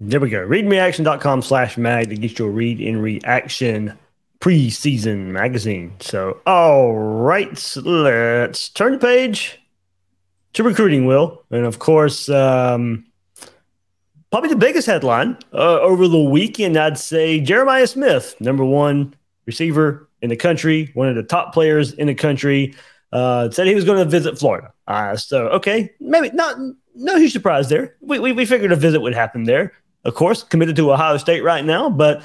[0.01, 0.47] There we go.
[0.47, 3.99] Readandreaction.com slash mag to get your read in reaction
[4.41, 5.93] preseason magazine.
[6.01, 9.61] So, all right, let's turn the page
[10.55, 11.45] to recruiting, Will.
[11.51, 13.05] And of course, um,
[14.31, 19.15] probably the biggest headline uh, over the weekend, I'd say Jeremiah Smith, number one
[19.51, 22.75] receiver in the country, one of the top players in the country,
[23.13, 24.73] uh, said he was going to visit Florida.
[24.87, 26.57] Uh, so, okay, maybe not,
[26.95, 27.97] no huge surprise there.
[28.01, 29.73] We, we, we figured a visit would happen there.
[30.05, 32.23] Of course, committed to Ohio State right now, but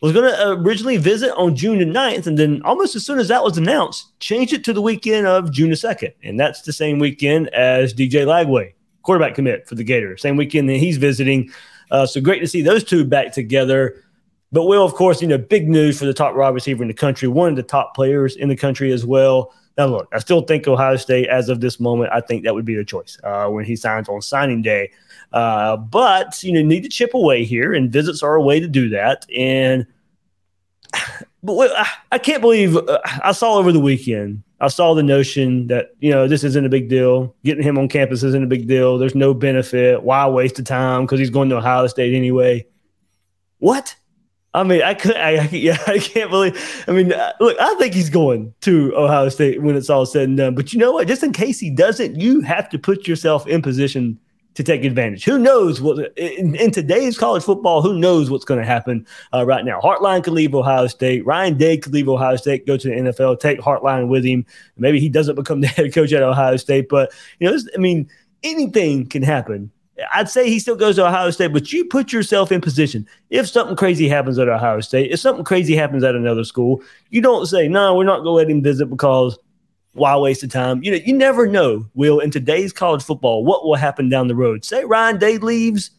[0.00, 2.26] was going to originally visit on June the 9th.
[2.26, 5.50] And then almost as soon as that was announced, changed it to the weekend of
[5.50, 6.14] June the 2nd.
[6.22, 8.72] And that's the same weekend as DJ Lagway
[9.08, 10.20] quarterback commit for the Gators.
[10.20, 11.50] Same weekend that he's visiting.
[11.90, 14.04] Uh, so great to see those two back together.
[14.50, 16.94] But Will, of course, you know, big news for the top wide receiver in the
[16.94, 19.52] country, one of the top players in the country as well.
[19.76, 22.64] Now, look, I still think Ohio State, as of this moment, I think that would
[22.64, 24.90] be the choice uh, when he signs on signing day.
[25.32, 28.66] Uh, but you know, need to chip away here, and visits are a way to
[28.66, 29.26] do that.
[29.36, 29.86] And
[31.42, 31.70] but
[32.10, 34.42] I can't believe uh, I saw over the weekend.
[34.60, 37.36] I saw the notion that you know this isn't a big deal.
[37.44, 38.98] Getting him on campus isn't a big deal.
[38.98, 40.02] There's no benefit.
[40.02, 41.02] Why waste the time?
[41.02, 42.66] Because he's going to Ohio State anyway.
[43.58, 43.94] What?
[44.54, 46.84] I mean, I could, I, I, yeah, I can't believe.
[46.88, 50.28] I mean, uh, look, I think he's going to Ohio State when it's all said
[50.28, 50.54] and done.
[50.54, 51.08] But you know what?
[51.08, 54.18] Just in case he doesn't, you have to put yourself in position
[54.54, 55.24] to take advantage.
[55.24, 57.80] Who knows what in, in today's college football?
[57.80, 59.80] Who knows what's going to happen uh, right now?
[59.80, 61.24] Hartline could leave Ohio State.
[61.24, 64.44] Ryan Day could leave Ohio State, go to the NFL, take Hartline with him.
[64.76, 68.10] Maybe he doesn't become the head coach at Ohio State, but you know, I mean,
[68.42, 69.70] anything can happen
[70.12, 73.06] I'd say he still goes to Ohio State, but you put yourself in position.
[73.30, 77.20] If something crazy happens at Ohio State, if something crazy happens at another school, you
[77.20, 79.38] don't say, no, we're not going to let him visit because
[79.92, 80.82] why waste the time?
[80.82, 84.36] You know, you never know, Will, in today's college football, what will happen down the
[84.36, 84.64] road.
[84.64, 85.90] Say Ryan Day leaves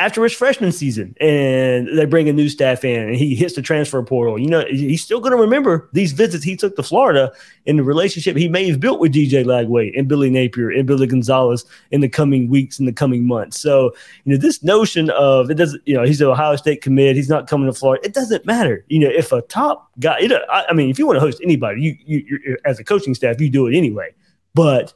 [0.00, 3.60] after his freshman season and they bring a new staff in and he hits the
[3.60, 7.30] transfer portal, you know, he's still going to remember these visits he took to Florida
[7.66, 11.06] and the relationship he may have built with DJ Lagway and Billy Napier and Billy
[11.06, 13.60] Gonzalez in the coming weeks and the coming months.
[13.60, 13.92] So,
[14.24, 17.28] you know, this notion of it doesn't, you know, he's an Ohio State commit, he's
[17.28, 18.02] not coming to Florida.
[18.02, 18.86] It doesn't matter.
[18.88, 21.98] You know, if a top guy, it, I, mean, if you want to host anybody,
[22.06, 24.14] you, you, as a coaching staff, you do it anyway.
[24.54, 24.94] But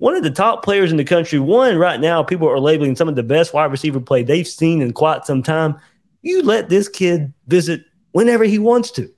[0.00, 1.38] one of the top players in the country.
[1.38, 4.80] One right now, people are labeling some of the best wide receiver play they've seen
[4.80, 5.78] in quite some time.
[6.22, 9.12] You let this kid visit whenever he wants to.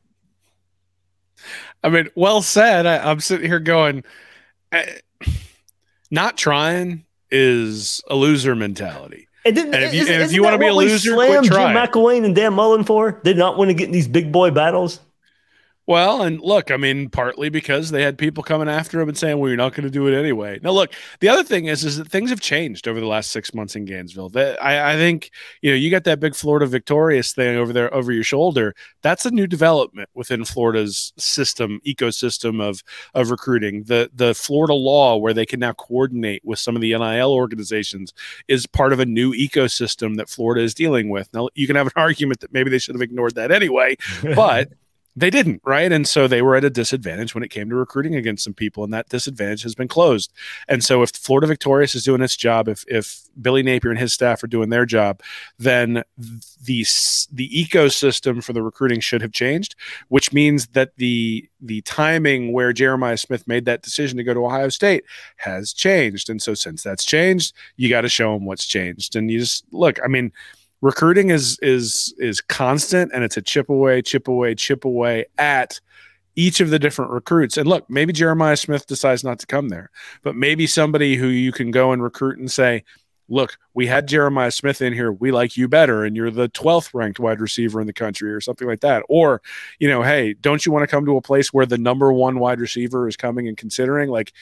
[1.84, 2.86] I mean, well said.
[2.86, 4.02] I, am sitting here going,
[4.72, 4.98] I,
[6.10, 9.28] not trying is a loser mentality.
[9.44, 12.24] And, and if you, and if you want to be a loser, slam Jim McElwain
[12.24, 15.00] and Dan Mullen for they not want to get in these big boy battles.
[15.92, 19.36] Well, and look, I mean, partly because they had people coming after him and saying,
[19.38, 21.98] "Well, you're not going to do it anyway." Now, look, the other thing is, is
[21.98, 24.30] that things have changed over the last six months in Gainesville.
[24.30, 27.92] That I, I think, you know, you got that big Florida Victorious thing over there
[27.92, 28.74] over your shoulder.
[29.02, 33.82] That's a new development within Florida's system ecosystem of of recruiting.
[33.82, 38.14] The the Florida law, where they can now coordinate with some of the NIL organizations,
[38.48, 41.28] is part of a new ecosystem that Florida is dealing with.
[41.34, 43.98] Now, you can have an argument that maybe they should have ignored that anyway,
[44.34, 44.72] but
[45.14, 45.92] they didn't, right?
[45.92, 48.82] And so they were at a disadvantage when it came to recruiting against some people,
[48.82, 50.32] and that disadvantage has been closed.
[50.68, 54.12] And so if Florida Victorious is doing its job, if if Billy Napier and his
[54.12, 55.20] staff are doing their job,
[55.58, 56.02] then
[56.62, 56.86] the
[57.30, 59.74] the ecosystem for the recruiting should have changed,
[60.08, 64.46] which means that the the timing where Jeremiah Smith made that decision to go to
[64.46, 65.04] Ohio State
[65.36, 66.30] has changed.
[66.30, 69.14] And so since that's changed, you got to show them what's changed.
[69.14, 70.32] And you just look, I mean
[70.82, 75.80] recruiting is is is constant and it's a chip away chip away chip away at
[76.34, 77.56] each of the different recruits.
[77.56, 79.90] And look maybe jeremiah smith decides not to come there
[80.22, 82.84] but maybe somebody who you can go and recruit and say
[83.28, 85.12] look we had jeremiah smith in here.
[85.12, 88.40] We like you better and you're the 12th ranked wide receiver in the country or
[88.40, 89.04] something like that.
[89.08, 89.40] Or
[89.78, 92.40] you know hey don't you want to come to a place where the number one
[92.40, 94.10] wide receiver is coming and considering?
[94.10, 94.32] Like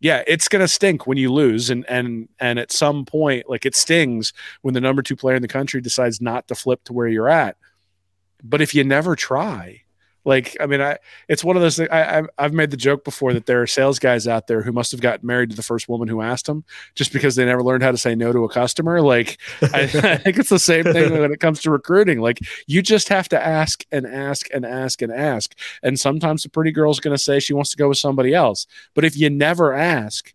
[0.00, 3.74] yeah, it's gonna stink when you lose, and and and at some point, like it
[3.74, 4.32] stings
[4.62, 7.28] when the number two player in the country decides not to flip to where you're
[7.28, 7.56] at.
[8.42, 9.82] But if you never try,
[10.28, 11.88] like, I mean, I it's one of those things.
[11.90, 14.92] I, I've made the joke before that there are sales guys out there who must
[14.92, 16.64] have gotten married to the first woman who asked them
[16.94, 19.00] just because they never learned how to say no to a customer.
[19.00, 22.20] Like, I, I think it's the same thing when it comes to recruiting.
[22.20, 25.56] Like, you just have to ask and ask and ask and ask.
[25.82, 28.66] And sometimes the pretty girl's going to say she wants to go with somebody else.
[28.94, 30.34] But if you never ask,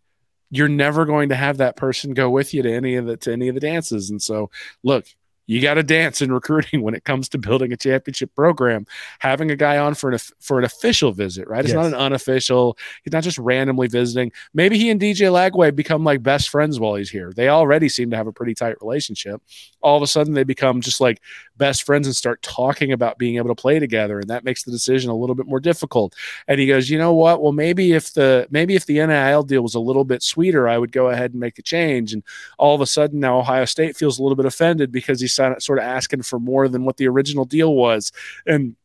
[0.50, 3.32] you're never going to have that person go with you to any of the to
[3.32, 4.10] any of the dances.
[4.10, 4.50] And so,
[4.82, 5.06] look,
[5.46, 8.86] you got to dance in recruiting when it comes to building a championship program.
[9.20, 11.62] Having a guy on for an for an official visit, right?
[11.62, 11.76] It's yes.
[11.76, 12.78] not an unofficial.
[13.04, 14.32] He's not just randomly visiting.
[14.54, 17.32] Maybe he and DJ Lagway become like best friends while he's here.
[17.36, 19.42] They already seem to have a pretty tight relationship.
[19.82, 21.22] All of a sudden, they become just like
[21.58, 24.72] best friends and start talking about being able to play together, and that makes the
[24.72, 26.16] decision a little bit more difficult.
[26.48, 27.42] And he goes, you know what?
[27.42, 30.78] Well, maybe if the maybe if the NIL deal was a little bit sweeter, I
[30.78, 32.14] would go ahead and make a change.
[32.14, 32.24] And
[32.58, 35.80] all of a sudden, now Ohio State feels a little bit offended because he's sort
[35.80, 38.12] of asking for more than what the original deal was.
[38.46, 38.76] And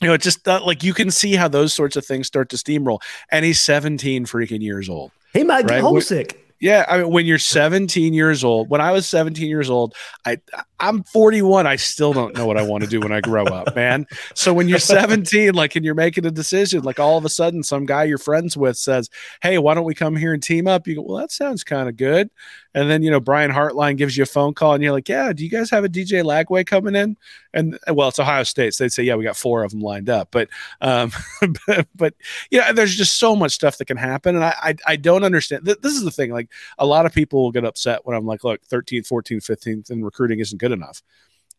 [0.00, 2.48] you know, it just uh, like you can see how those sorts of things start
[2.50, 3.00] to steamroll.
[3.30, 5.10] And he's 17 freaking years old.
[5.32, 5.68] He might right?
[5.68, 6.44] get homesick.
[6.60, 10.38] Yeah, I mean, when you're 17 years old, when I was 17 years old, I
[10.80, 11.68] I'm 41.
[11.68, 14.06] I still don't know what I want to do when I grow up, man.
[14.34, 17.62] So when you're 17, like, and you're making a decision, like all of a sudden
[17.62, 19.08] some guy you're friends with says,
[19.40, 20.88] Hey, why don't we come here and team up?
[20.88, 22.28] You go, Well, that sounds kind of good.
[22.74, 25.32] And then, you know, Brian Hartline gives you a phone call and you're like, Yeah,
[25.32, 27.16] do you guys have a DJ Lagway coming in?
[27.54, 28.74] And well, it's Ohio State.
[28.74, 30.28] So they'd say, Yeah, we got four of them lined up.
[30.30, 30.48] But,
[30.80, 31.12] um,
[31.66, 32.14] but, but
[32.50, 34.36] you know, there's just so much stuff that can happen.
[34.36, 35.64] And I, I, I don't understand.
[35.64, 36.30] Th- this is the thing.
[36.30, 39.90] Like, a lot of people will get upset when I'm like, Look, 13th, 14th, 15th,
[39.90, 41.02] and recruiting isn't good enough.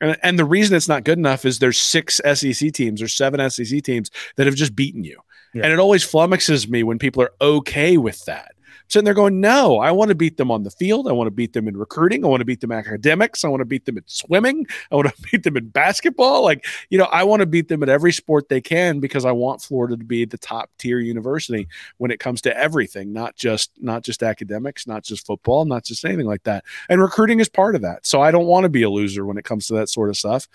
[0.02, 3.50] And, and the reason it's not good enough is there's six SEC teams or seven
[3.50, 5.20] SEC teams that have just beaten you.
[5.54, 5.64] Yeah.
[5.64, 8.54] And it always flummoxes me when people are okay with that
[8.90, 11.08] sitting there going, no, I want to beat them on the field.
[11.08, 12.26] I want to beat them in recruiting.
[12.26, 13.46] I want to beat them academics.
[13.46, 14.66] I want to beat them in swimming.
[14.92, 16.44] I want to beat them in basketball.
[16.44, 19.32] Like, you know, I want to beat them at every sport they can because I
[19.32, 21.68] want Florida to be the top tier university
[21.98, 26.04] when it comes to everything, not just not just academics, not just football, not just
[26.04, 26.66] anything like that.
[26.90, 28.06] And recruiting is part of that.
[28.06, 30.18] So I don't want to be a loser when it comes to that sort of
[30.18, 30.48] stuff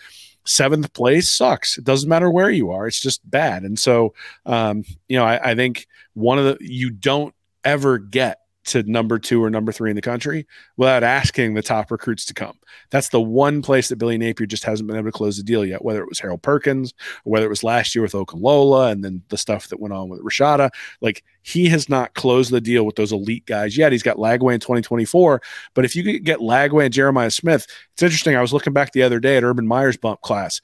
[0.46, 1.78] seventh place sucks.
[1.78, 3.62] It doesn't matter where you are; it's just bad.
[3.62, 4.14] And so,
[4.44, 9.18] um, you know, I, I, think one of the you don't ever get to number
[9.18, 10.46] two or number three in the country
[10.76, 12.58] without asking the top recruits to come.
[12.90, 15.64] That's the one place that Billy Napier just hasn't been able to close the deal
[15.64, 16.94] yet, whether it was Harold Perkins
[17.24, 20.22] whether it was last year with Okunlola, and then the stuff that went on with
[20.22, 20.70] Rashada.
[21.00, 23.92] Like he has not closed the deal with those elite guys yet.
[23.92, 25.42] He's got Lagway in 2024.
[25.74, 28.36] But if you could get Lagway and Jeremiah Smith, it's interesting.
[28.36, 30.60] I was looking back the other day at Urban Meyer's bump class.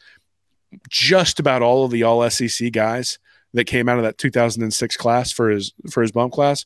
[0.88, 3.18] Just about all of the all SEC guys
[3.52, 6.64] that came out of that 2006 class for his for his bump class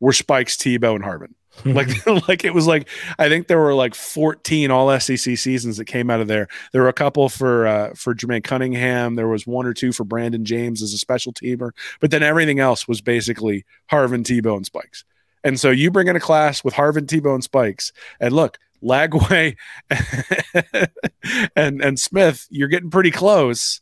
[0.00, 1.34] were Spikes, Tebow, and Harvin.
[1.64, 2.88] like like it was like
[3.18, 6.48] I think there were like 14 all SEC seasons that came out of there.
[6.72, 9.16] There were a couple for uh, for Jermaine Cunningham.
[9.16, 11.70] There was one or two for Brandon James as a special teamer,
[12.00, 15.04] but then everything else was basically Harvin, Tebow, and Spikes.
[15.44, 19.56] And so you bring in a class with Harvin, Tebow, and Spikes, and look, Lagway
[21.56, 23.80] and and Smith, you're getting pretty close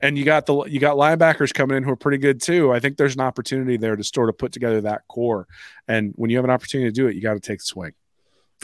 [0.00, 2.72] and you got the you got linebackers coming in who are pretty good too.
[2.72, 5.46] I think there's an opportunity there to sort of put together that core.
[5.86, 7.92] And when you have an opportunity to do it, you got to take the swing.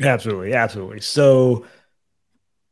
[0.03, 1.01] Absolutely, absolutely.
[1.01, 1.67] So,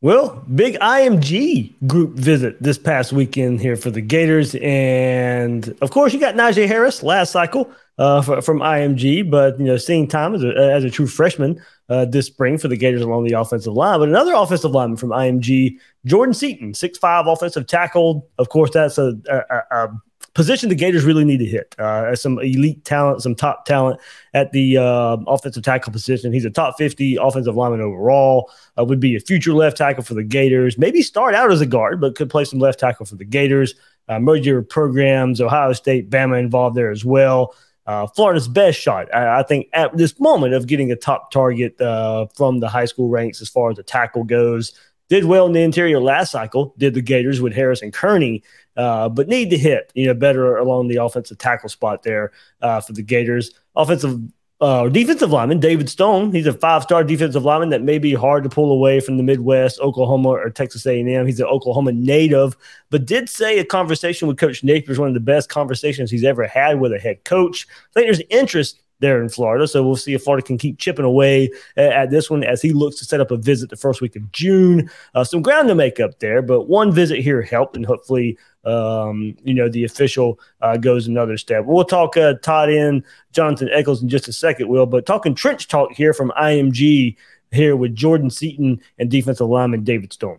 [0.01, 6.13] well, big IMG group visit this past weekend here for the Gators, and of course,
[6.13, 10.35] you got Najee Harris last cycle uh, for, from IMG, but you know, seeing Tom
[10.35, 13.75] as a, as a true freshman uh, this spring for the Gators along the offensive
[13.75, 13.99] line.
[13.99, 18.29] But another offensive lineman from IMG, Jordan Seaton, six five offensive tackle.
[18.39, 19.89] Of course, that's a, a, a
[20.35, 21.75] position the Gators really need to hit.
[21.79, 24.01] Uh, some elite talent, some top talent
[24.33, 26.33] at the uh, offensive tackle position.
[26.33, 28.51] He's a top 50 offensive lineman overall.
[28.79, 30.79] Uh, would be a future left tackle for the Gators.
[30.79, 33.75] Maybe start out as a guard, but could play some left tackle for the Gators.
[34.09, 37.55] Uh, merger programs, Ohio State, Bama involved there as well
[37.87, 41.81] uh, Florida's best shot, I, I, think, at this moment of getting a top target
[41.81, 44.73] uh, from the high school ranks as far as the tackle goes.
[45.09, 48.43] Did well in the interior last cycle, did the Gators with Harris and Kearney,
[48.77, 52.81] uh, but need to hit you know better along the offensive tackle spot there uh,
[52.81, 53.51] for the Gators.
[53.77, 54.21] Offensive
[54.63, 56.33] uh, defensive lineman, David Stone.
[56.33, 59.81] He's a five-star defensive lineman that may be hard to pull away from the Midwest,
[59.81, 61.27] Oklahoma or Texas A&M.
[61.27, 62.57] He's an Oklahoma native,
[62.89, 66.23] but did say a conversation with Coach Napier is one of the best conversations he's
[66.23, 67.67] ever had with a head coach.
[67.69, 69.69] I think there's interest there in Florida.
[69.69, 72.97] So we'll see if Florida can keep chipping away at, this one as he looks
[72.97, 74.91] to set up a visit the first week of June.
[75.15, 79.37] Uh, some ground to make up there, but one visit here helped, and hopefully, um,
[79.45, 81.65] you know, the official uh, goes another step.
[81.67, 85.69] We'll talk uh, Todd in Jonathan Eccles in just a second, Will, but talking trench
[85.69, 87.17] talk here from IMG
[87.51, 90.39] here with Jordan Seaton and defensive lineman David Stone.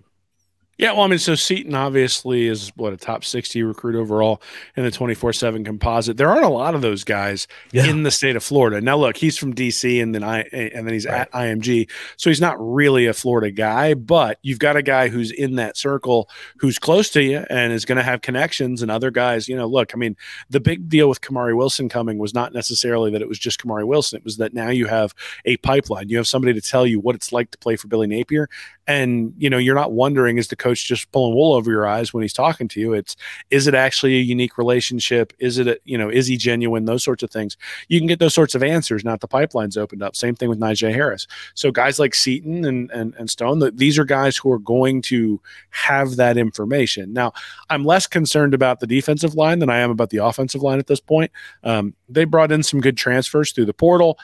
[0.79, 4.41] Yeah, well, I mean, so Seaton obviously is what a top 60 recruit overall
[4.75, 6.17] in the 24 7 composite.
[6.17, 7.85] There aren't a lot of those guys yeah.
[7.85, 8.81] in the state of Florida.
[8.81, 11.21] Now, look, he's from DC and then I and then he's right.
[11.21, 11.89] at IMG.
[12.17, 15.77] So he's not really a Florida guy, but you've got a guy who's in that
[15.77, 19.47] circle who's close to you and is going to have connections and other guys.
[19.47, 20.17] You know, look, I mean,
[20.49, 23.85] the big deal with Kamari Wilson coming was not necessarily that it was just Kamari
[23.85, 25.13] Wilson, it was that now you have
[25.45, 26.09] a pipeline.
[26.09, 28.49] You have somebody to tell you what it's like to play for Billy Napier
[28.87, 32.13] and you know you're not wondering is the coach just pulling wool over your eyes
[32.13, 32.93] when he's talking to you?
[32.93, 33.15] It's
[33.49, 35.33] is it actually a unique relationship?
[35.39, 36.85] Is it a, you know is he genuine?
[36.85, 37.57] Those sorts of things.
[37.87, 40.15] You can get those sorts of answers not the pipelines opened up.
[40.15, 41.27] Same thing with Najee Harris.
[41.53, 45.01] So guys like Seaton and and, and Stone the, these are guys who are going
[45.03, 47.13] to have that information.
[47.13, 47.33] Now
[47.69, 50.87] I'm less concerned about the defensive line than I am about the offensive line at
[50.87, 51.31] this point.
[51.63, 54.17] Um, they brought in some good transfers through the portal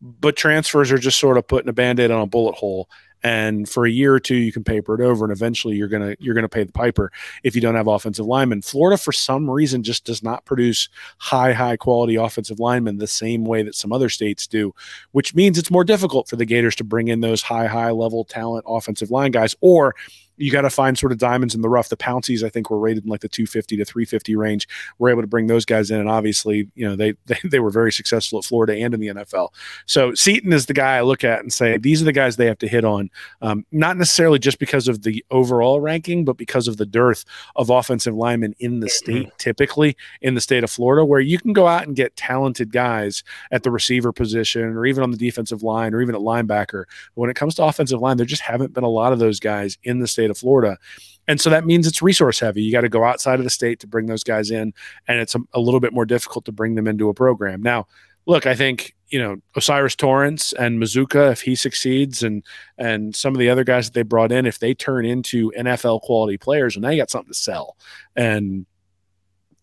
[0.00, 2.88] but transfers are just sort of putting a band-aid on a bullet hole
[3.22, 6.16] and for a year or two you can paper it over, and eventually you're gonna
[6.18, 7.10] you're gonna pay the piper
[7.42, 8.62] if you don't have offensive linemen.
[8.62, 10.88] Florida, for some reason, just does not produce
[11.18, 14.74] high high quality offensive linemen the same way that some other states do,
[15.12, 18.24] which means it's more difficult for the Gators to bring in those high high level
[18.24, 19.94] talent offensive line guys, or
[20.38, 21.88] you got to find sort of diamonds in the rough.
[21.88, 24.68] The Pounceys, I think, were rated in like the 250 to 350 range.
[24.98, 27.70] We're able to bring those guys in, and obviously, you know, they, they they were
[27.70, 29.50] very successful at Florida and in the NFL.
[29.86, 32.46] So Seaton is the guy I look at and say these are the guys they
[32.46, 33.10] have to hit on,
[33.42, 37.24] um, not necessarily just because of the overall ranking, but because of the dearth
[37.56, 39.36] of offensive linemen in the state, mm-hmm.
[39.38, 43.22] typically in the state of Florida, where you can go out and get talented guys
[43.50, 46.84] at the receiver position or even on the defensive line or even at linebacker.
[47.14, 49.40] But when it comes to offensive line, there just haven't been a lot of those
[49.40, 50.78] guys in the state state of Florida.
[51.26, 52.62] And so that means it's resource heavy.
[52.62, 54.72] You got to go outside of the state to bring those guys in,
[55.06, 57.62] and it's a, a little bit more difficult to bring them into a program.
[57.62, 57.86] Now,
[58.26, 62.42] look, I think you know O'Cyrus Torrence and Mazzccua, if he succeeds, and
[62.78, 66.00] and some of the other guys that they brought in, if they turn into NFL
[66.00, 67.76] quality players, well, now you got something to sell.
[68.16, 68.64] And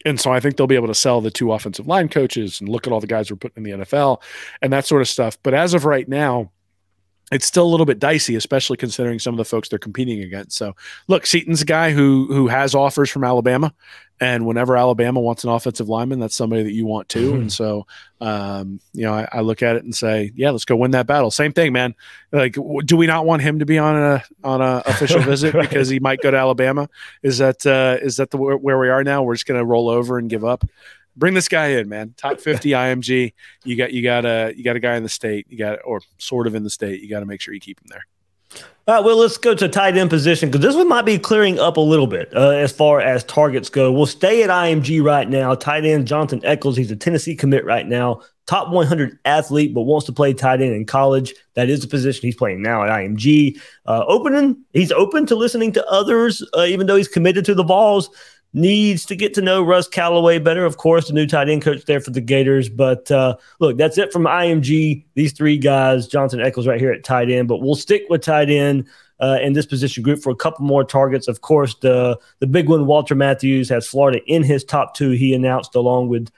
[0.05, 2.70] and so I think they'll be able to sell the two offensive line coaches and
[2.70, 4.22] look at all the guys we're putting in the NFL
[4.61, 5.36] and that sort of stuff.
[5.41, 6.51] But as of right now,
[7.32, 10.58] it's still a little bit dicey, especially considering some of the folks they're competing against.
[10.58, 10.76] So,
[11.08, 13.74] look, Seaton's a guy who who has offers from Alabama,
[14.20, 17.32] and whenever Alabama wants an offensive lineman, that's somebody that you want too.
[17.32, 17.42] Mm-hmm.
[17.42, 17.88] And so,
[18.22, 21.06] um, you know, I, I, look at it and say, yeah, let's go win that
[21.06, 21.32] battle.
[21.32, 21.96] Same thing, man.
[22.32, 22.56] Like,
[22.86, 26.00] do we not want him to be on a on a official visit because he
[26.00, 26.90] might go to Alabama?
[27.24, 29.24] Is that uh, is that the where we are now?
[29.24, 30.64] We're just going to roll over and give up
[31.16, 32.13] bring this guy in, man.
[32.18, 33.34] Top 50 IMG.
[33.63, 35.47] You got you got a you got a guy in the state.
[35.49, 37.01] You got or sort of in the state.
[37.01, 38.05] You got to make sure you keep him there.
[38.88, 41.57] All right, well, let's go to tight end position because this one might be clearing
[41.57, 43.91] up a little bit uh, as far as targets go.
[43.91, 45.55] We'll stay at IMG right now.
[45.55, 50.05] Tight end Jonathan Eccles, he's a Tennessee commit right now, top 100 athlete, but wants
[50.05, 51.34] to play tight end in college.
[51.55, 53.59] That is the position he's playing now at IMG.
[53.88, 57.63] Uh, opening, he's open to listening to others, uh, even though he's committed to the
[57.63, 58.11] Vols
[58.56, 60.66] needs to get to know Russ Callaway better.
[60.66, 62.70] Of course, the new tight end coach there for the Gators.
[62.70, 65.03] But uh, look, that's it from IMG.
[65.14, 67.49] These three guys, Jonathan Eccles right here at tight end.
[67.49, 68.88] But we'll stick with tight end
[69.20, 71.28] uh, in this position group for a couple more targets.
[71.28, 75.12] Of course, the the big one, Walter Matthews, has Florida in his top two.
[75.12, 76.32] He announced along with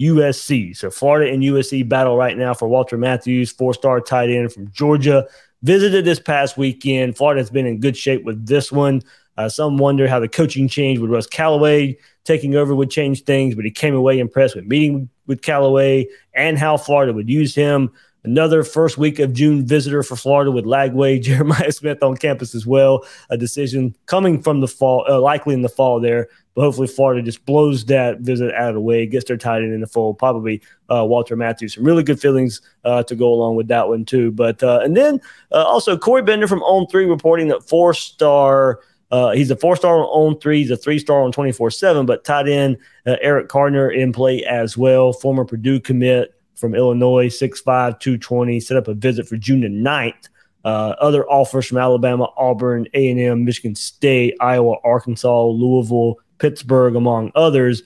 [0.00, 0.76] USC.
[0.76, 4.70] So Florida and USC battle right now for Walter Matthews, four star tight end from
[4.72, 5.28] Georgia.
[5.62, 7.16] Visited this past weekend.
[7.16, 9.00] Florida has been in good shape with this one.
[9.36, 13.54] Uh, some wonder how the coaching change with Russ Callaway taking over would change things,
[13.54, 17.90] but he came away impressed with meeting with Callaway and how Florida would use him.
[18.24, 22.64] Another first week of June visitor for Florida with Lagway, Jeremiah Smith on campus as
[22.64, 23.04] well.
[23.30, 26.28] A decision coming from the fall, uh, likely in the fall there.
[26.54, 29.72] But hopefully, Florida just blows that visit out of the way, gets their tight end
[29.72, 30.18] in the fold.
[30.18, 30.60] Probably
[30.90, 31.74] uh, Walter Matthews.
[31.74, 34.30] Some really good feelings uh, to go along with that one too.
[34.30, 35.20] But uh, and then
[35.50, 38.80] uh, also Corey Bender from On Three reporting that four star
[39.12, 40.60] uh, he's a four star on three.
[40.60, 44.42] He's a three star on 24 7, but tight end uh, Eric Gardner in play
[44.42, 45.12] as well.
[45.12, 50.28] Former Purdue commit from Illinois, 6'5, 220, set up a visit for June the 9th.
[50.64, 57.82] Uh, other offers from Alabama, Auburn, A&M, Michigan State, Iowa, Arkansas, Louisville, Pittsburgh, among others.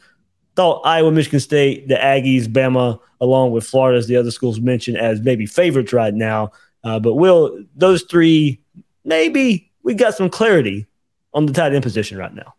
[0.55, 4.99] Thought Iowa, Michigan State, the Aggies, Bama, along with Florida, as the other schools mentioned,
[4.99, 6.53] as maybe favorites right now.
[6.85, 8.61] Uh, but will those three
[9.05, 10.87] maybe we got some clarity
[11.37, 12.55] on the tight end position right now.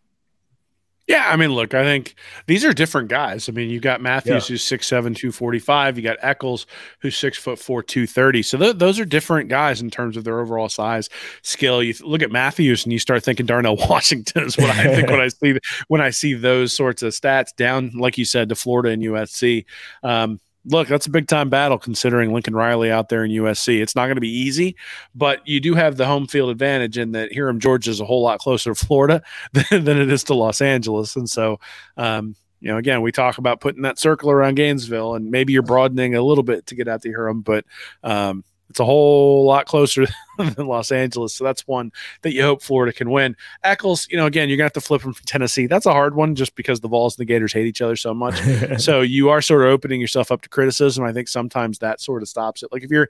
[1.07, 2.15] Yeah, I mean, look, I think
[2.47, 3.47] these are different guys.
[3.47, 4.53] I mean, you got Matthews yeah.
[4.53, 5.97] who's 6'7", 245.
[5.97, 6.67] You got Eccles
[6.99, 8.43] who's six foot four, 230.
[8.43, 11.09] So th- those are different guys in terms of their overall size,
[11.43, 11.81] skill.
[11.81, 15.09] You th- look at Matthews and you start thinking Darnell Washington is what I think
[15.09, 15.57] when I see
[15.87, 19.63] when I see those sorts of stats down, like you said, to Florida and USC.
[20.03, 23.81] Um, look, that's a big time battle considering Lincoln Riley out there in USC.
[23.81, 24.75] It's not going to be easy,
[25.15, 28.21] but you do have the home field advantage in that Hiram Georgia is a whole
[28.21, 31.15] lot closer to Florida than, than it is to Los Angeles.
[31.15, 31.59] And so,
[31.95, 35.61] um, you know, again, we talk about putting that circle around Gainesville, and maybe you're
[35.61, 37.65] broadening a little bit to get out to Hiram, but
[38.03, 40.05] um, it's a whole lot closer
[40.37, 41.33] than Los Angeles.
[41.33, 41.91] So that's one
[42.21, 43.35] that you hope Florida can win.
[43.63, 45.67] Eccles, you know, again, you're going to have to flip him from Tennessee.
[45.67, 48.13] That's a hard one just because the Vols and the Gators hate each other so
[48.13, 48.39] much.
[48.77, 51.03] so you are sort of opening yourself up to criticism.
[51.03, 52.71] I think sometimes that sort of stops it.
[52.71, 53.09] Like if you're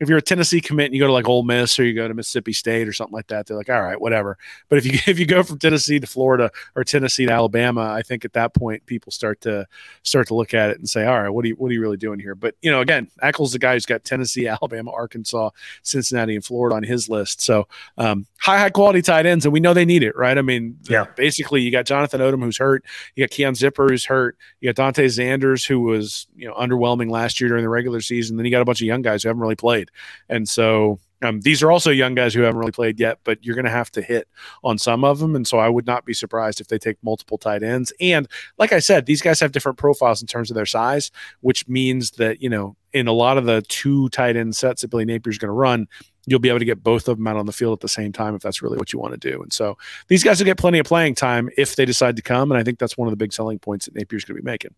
[0.00, 2.06] if you're a Tennessee commit and you go to like Ole Miss or you go
[2.06, 4.38] to Mississippi State or something like that, they're like, all right, whatever.
[4.68, 8.02] But if you if you go from Tennessee to Florida or Tennessee to Alabama, I
[8.02, 9.66] think at that point people start to
[10.02, 11.80] start to look at it and say, all right, what are you what are you
[11.80, 12.34] really doing here?
[12.34, 15.50] But you know, again, Eccles the guy who's got Tennessee, Alabama, Arkansas,
[15.82, 17.40] Cincinnati, and Florida on his list.
[17.40, 20.36] So um, high high quality tight ends, and we know they need it, right?
[20.38, 21.06] I mean, yeah.
[21.16, 22.84] Basically, you got Jonathan Odom who's hurt,
[23.14, 27.10] you got Keon Zipper who's hurt, you got Dante Zanders who was you know underwhelming
[27.10, 28.36] last year during the regular season.
[28.36, 29.87] Then you got a bunch of young guys who haven't really played,
[30.28, 33.56] and so Um, these are also young guys who haven't really played yet, but you're
[33.56, 34.28] going to have to hit
[34.62, 35.34] on some of them.
[35.34, 37.92] And so I would not be surprised if they take multiple tight ends.
[38.00, 41.10] And like I said, these guys have different profiles in terms of their size,
[41.40, 44.90] which means that, you know, in a lot of the two tight end sets that
[44.92, 45.88] Billy Napier's going to run,
[46.26, 48.12] you'll be able to get both of them out on the field at the same
[48.12, 49.42] time if that's really what you want to do.
[49.42, 49.76] And so
[50.06, 52.52] these guys will get plenty of playing time if they decide to come.
[52.52, 54.50] And I think that's one of the big selling points that Napier's going to be
[54.50, 54.74] making.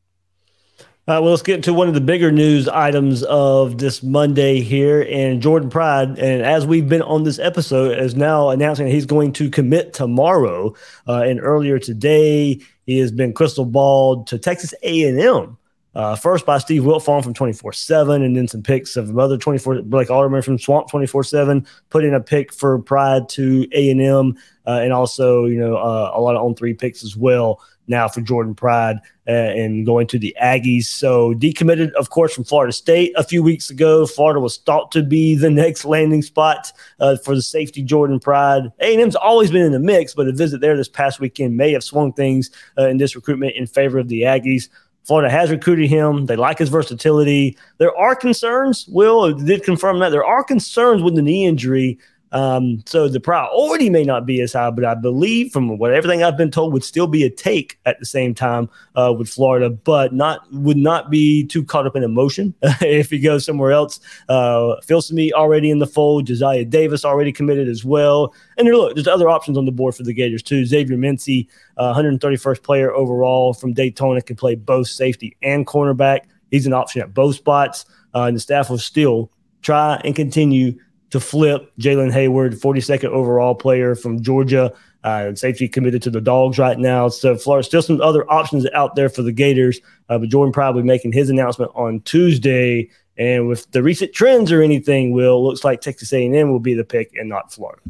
[1.18, 5.02] Well, let's get to one of the bigger news items of this Monday here.
[5.10, 9.32] And Jordan Pride, and as we've been on this episode, is now announcing he's going
[9.32, 10.72] to commit tomorrow.
[11.08, 15.58] Uh, and earlier today, he has been crystal balled to Texas A&M.
[15.96, 19.82] Uh, first by Steve Wiltfong from 24 7, and then some picks of other 24,
[19.82, 24.38] Blake Alderman from Swamp 24 7, put in a pick for Pride to A&M,
[24.68, 28.08] uh, and also, you know, uh, a lot of on three picks as well now
[28.08, 28.96] for Jordan Pride
[29.28, 30.84] uh, and going to the Aggies.
[30.84, 34.06] So decommitted, of course, from Florida State a few weeks ago.
[34.06, 38.72] Florida was thought to be the next landing spot uh, for the safety Jordan Pride.
[38.80, 41.84] A&M's always been in the mix, but a visit there this past weekend may have
[41.84, 44.68] swung things uh, in this recruitment in favor of the Aggies.
[45.04, 46.26] Florida has recruited him.
[46.26, 47.56] They like his versatility.
[47.78, 48.86] There are concerns.
[48.88, 51.98] Will did confirm that there are concerns with the knee injury
[52.32, 56.22] um, so the priority may not be as high, but I believe from what everything
[56.22, 59.70] I've been told would still be a take at the same time uh, with Florida,
[59.70, 63.98] but not would not be too caught up in emotion if he goes somewhere else.
[64.28, 68.94] Uh, Phil Smith already in the fold, Josiah Davis already committed as well, and look,
[68.94, 70.64] there's other options on the board for the Gators too.
[70.64, 76.20] Xavier Mincy, uh, 131st player overall from Daytona, can play both safety and cornerback.
[76.50, 80.78] He's an option at both spots, uh, and the staff will still try and continue
[81.10, 84.72] to flip Jalen Hayward, 42nd overall player from Georgia.
[85.02, 87.08] Uh, safety committed to the Dogs right now.
[87.08, 89.80] So Florida still some other options out there for the Gators.
[90.08, 92.88] Uh, but Jordan probably making his announcement on Tuesday.
[93.16, 96.84] And with the recent trends or anything, will looks like Texas A&M will be the
[96.84, 97.82] pick and not Florida.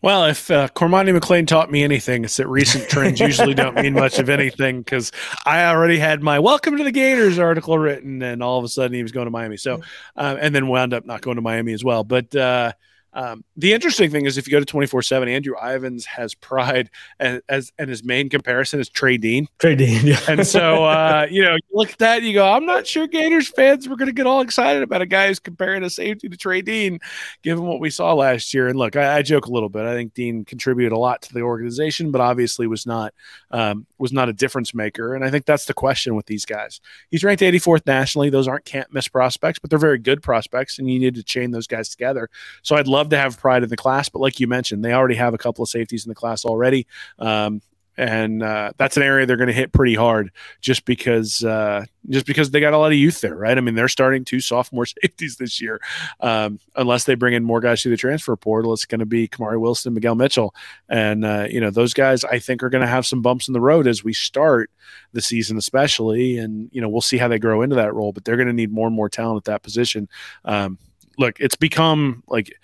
[0.00, 3.94] Well, if uh, Cormani McClain taught me anything, it's that recent trends usually don't mean
[3.94, 5.10] much of anything because
[5.44, 8.94] I already had my "Welcome to the Gators" article written, and all of a sudden
[8.94, 9.56] he was going to Miami.
[9.56, 9.82] So,
[10.16, 12.04] um, and then wound up not going to Miami as well.
[12.04, 12.72] But uh,
[13.12, 16.34] um, the interesting thing is, if you go to twenty four seven, Andrew Ivins has
[16.34, 16.90] pride
[17.20, 19.48] as, as, and his main comparison is Trey Dean.
[19.58, 20.20] Trey Dean, yeah.
[20.28, 23.06] and so uh, you know, you look at that, and you go, I'm not sure
[23.06, 26.28] Gators fans were going to get all excited about a guy who's comparing a safety
[26.28, 27.00] to Trey Dean,
[27.42, 28.68] given what we saw last year.
[28.68, 29.84] And look, I, I joke a little bit.
[29.84, 33.14] I think Dean contributed a lot to the organization, but obviously was not
[33.50, 35.14] um, was not a difference maker.
[35.14, 36.80] And I think that's the question with these guys.
[37.10, 38.30] He's ranked 84th nationally.
[38.30, 41.50] Those aren't can't miss prospects, but they're very good prospects, and you need to chain
[41.50, 42.28] those guys together.
[42.62, 44.92] So I'd love love to have pride in the class, but like you mentioned, they
[44.92, 46.86] already have a couple of safeties in the class already.
[47.18, 47.62] Um,
[47.96, 50.30] and uh, that's an area they're going to hit pretty hard
[50.60, 53.58] just because uh, just because they got a lot of youth there, right?
[53.58, 55.80] I mean, they're starting two sophomore safeties this year.
[56.20, 59.26] Um, unless they bring in more guys through the transfer portal, it's going to be
[59.26, 60.54] Kamari Wilson, Miguel Mitchell,
[60.88, 62.22] and uh, you know those guys.
[62.22, 64.70] I think are going to have some bumps in the road as we start
[65.12, 68.12] the season, especially, and you know we'll see how they grow into that role.
[68.12, 70.08] But they're going to need more and more talent at that position.
[70.44, 70.78] Um,
[71.18, 72.54] look, it's become like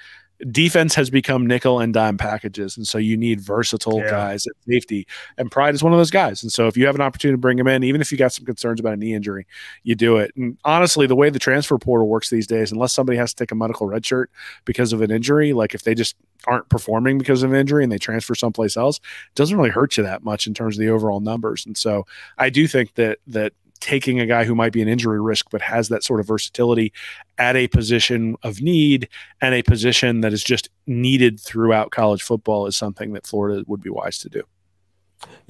[0.50, 4.10] defense has become nickel and dime packages, and so you need versatile yeah.
[4.10, 5.06] guys at safety.
[5.38, 6.42] And Pride is one of those guys.
[6.42, 8.32] And so if you have an opportunity to bring him in, even if you got
[8.32, 9.46] some concerns about a knee injury,
[9.82, 10.32] you do it.
[10.36, 13.52] And honestly, the way the transfer portal works these days, unless somebody has to take
[13.52, 14.30] a medical red shirt
[14.64, 16.16] because of an injury, like if they just
[16.46, 20.02] aren't performing because of injury and they transfer someplace else, it doesn't really hurt you
[20.02, 21.64] that much in terms of the overall numbers.
[21.64, 22.06] And so
[22.38, 23.52] I do think that that
[23.84, 26.90] taking a guy who might be an injury risk but has that sort of versatility
[27.36, 29.06] at a position of need
[29.42, 33.82] and a position that is just needed throughout college football is something that Florida would
[33.82, 34.42] be wise to do.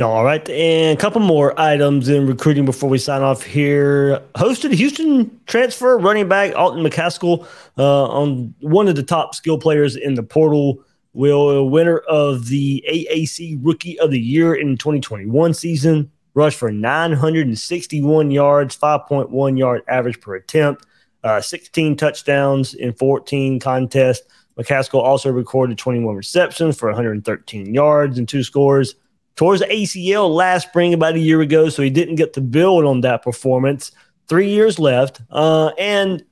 [0.03, 0.49] All right.
[0.51, 4.21] And a couple more items in recruiting before we sign off here.
[4.35, 7.47] Hosted Houston transfer running back Alton McCaskill
[7.79, 10.81] uh, on one of the top skill players in the portal.
[11.13, 18.31] Will winner of the AAC Rookie of the Year in 2021 season rushed for 961
[18.31, 20.85] yards, 5.1 yard average per attempt,
[21.23, 24.27] uh, 16 touchdowns in 14 contests.
[24.59, 28.95] McCaskill also recorded 21 receptions for 113 yards and two scores.
[29.37, 33.01] Towards ACL last spring, about a year ago, so he didn't get to build on
[33.01, 33.91] that performance.
[34.29, 35.21] Three years left.
[35.29, 36.25] Uh, and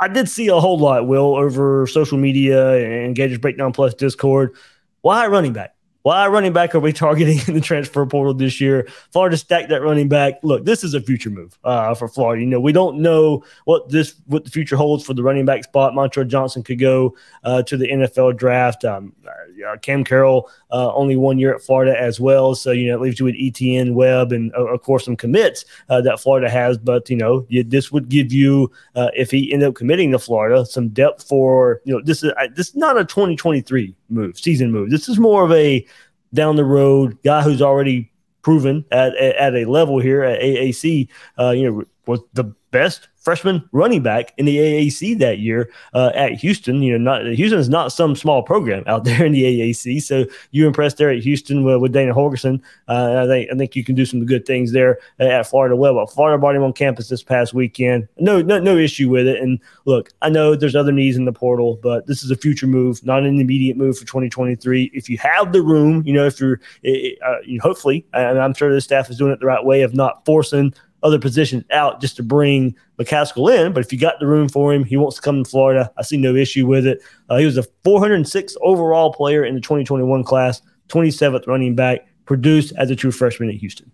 [0.00, 4.56] I did see a whole lot, Will, over social media and Gators Breakdown Plus Discord.
[5.02, 5.76] Why running back?
[6.02, 8.88] Why running back are we targeting in the transfer portal this year?
[9.12, 10.34] Florida stacked that running back.
[10.42, 12.42] Look, this is a future move uh, for Florida.
[12.42, 15.64] You know, we don't know what this what the future holds for the running back
[15.64, 15.92] spot.
[15.92, 18.84] Montrell Johnson could go uh, to the NFL draft.
[18.84, 22.94] Um, uh, Cam Carroll uh, only one year at Florida as well, so you know
[22.94, 26.78] it leaves you with Etienne Webb and of course some commits uh, that Florida has.
[26.78, 30.18] But you know, you, this would give you uh, if he ended up committing to
[30.18, 34.72] Florida some depth for you know this is this is not a 2023 move season
[34.72, 34.90] move.
[34.90, 35.86] This is more of a
[36.32, 38.10] down the road guy who's already
[38.42, 41.08] proven at, at, at a level here at AAC.
[41.38, 46.10] Uh, you know, was the best freshman running back in the AAC that year uh,
[46.14, 46.82] at Houston.
[46.82, 50.02] You know, not Houston is not some small program out there in the AAC.
[50.02, 52.60] So you impressed there at Houston with, with Dana Holgorsen.
[52.88, 55.76] Uh, I think I think you can do some good things there at Florida.
[55.76, 58.08] Well, but Florida brought him on campus this past weekend.
[58.18, 59.40] No, no, no issue with it.
[59.40, 62.66] And look, I know there's other needs in the portal, but this is a future
[62.66, 64.90] move, not an immediate move for 2023.
[64.94, 68.72] If you have the room, you know, if you're, uh, you hopefully, and I'm sure
[68.72, 72.16] the staff is doing it the right way of not forcing other positions out just
[72.16, 73.72] to bring McCaskill in.
[73.72, 75.90] But if you got the room for him, he wants to come to Florida.
[75.96, 77.02] I see no issue with it.
[77.28, 82.72] Uh, he was a 406 overall player in the 2021 class, 27th running back, produced
[82.76, 83.90] as a true freshman at Houston.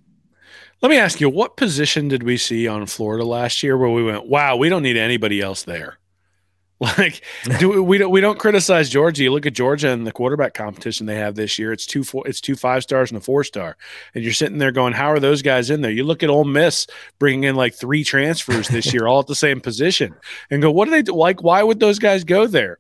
[0.83, 4.05] Let me ask you, what position did we see on Florida last year where we
[4.05, 5.99] went, wow, we don't need anybody else there?
[6.99, 7.23] Like,
[7.59, 9.23] do we don't we don't criticize Georgia?
[9.23, 11.73] You look at Georgia and the quarterback competition they have this year.
[11.73, 13.79] It's two four, it's two five stars and a four star,
[14.15, 16.45] and you're sitting there going, "How are those guys in there?" You look at Ole
[16.45, 16.87] Miss
[17.19, 20.15] bringing in like three transfers this year, all at the same position,
[20.51, 21.15] and go, "What do they do?
[21.15, 22.79] Like, why would those guys go there?"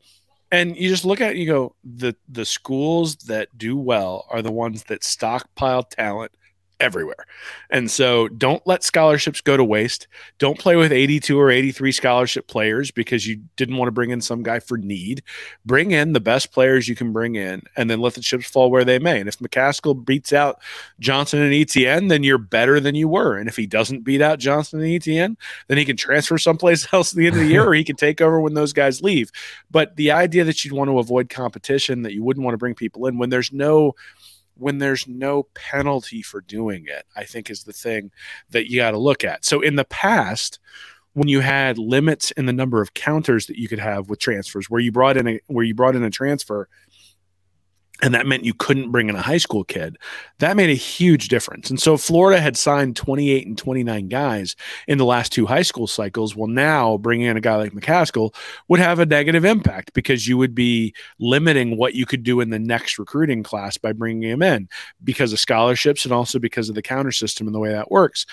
[0.53, 4.43] And you just look at it, you go, the the schools that do well are
[4.43, 6.33] the ones that stockpile talent
[6.81, 7.27] everywhere.
[7.71, 10.09] And so don't let scholarships go to waste.
[10.39, 14.21] Don't play with 82 or 83 scholarship players because you didn't want to bring in
[14.21, 15.23] some guy for need.
[15.65, 18.71] Bring in the best players you can bring in and then let the chips fall
[18.71, 19.19] where they may.
[19.21, 20.61] And if McCaskill beats out
[21.01, 23.37] Johnson and Etienne, then you're better than you were.
[23.37, 25.37] And if he doesn't beat out Johnson and Etienne,
[25.69, 27.97] then he can transfer someplace else at the end of the year or he can
[27.97, 29.31] take over when those guys leave.
[29.71, 32.75] But the idea that you'd want to avoid competition, that you wouldn't want to bring
[32.75, 33.95] people in when there's no
[34.57, 38.11] when there's no penalty for doing it, I think is the thing
[38.51, 39.45] that you got to look at.
[39.45, 40.59] So in the past,
[41.13, 44.69] when you had limits in the number of counters that you could have with transfers,
[44.69, 46.69] where you brought in a where you brought in a transfer
[48.03, 49.97] and that meant you couldn't bring in a high school kid.
[50.39, 51.71] That made a huge difference.
[51.71, 54.55] And so Florida had signed 28 and 29 guys
[54.87, 56.37] in the last two high school cycles.
[56.37, 58.35] Well, now bringing in a guy like McCaskill
[58.69, 62.51] would have a negative impact because you would be limiting what you could do in
[62.51, 64.69] the next recruiting class by bringing him in
[65.03, 68.27] because of scholarships and also because of the counter system and the way that works.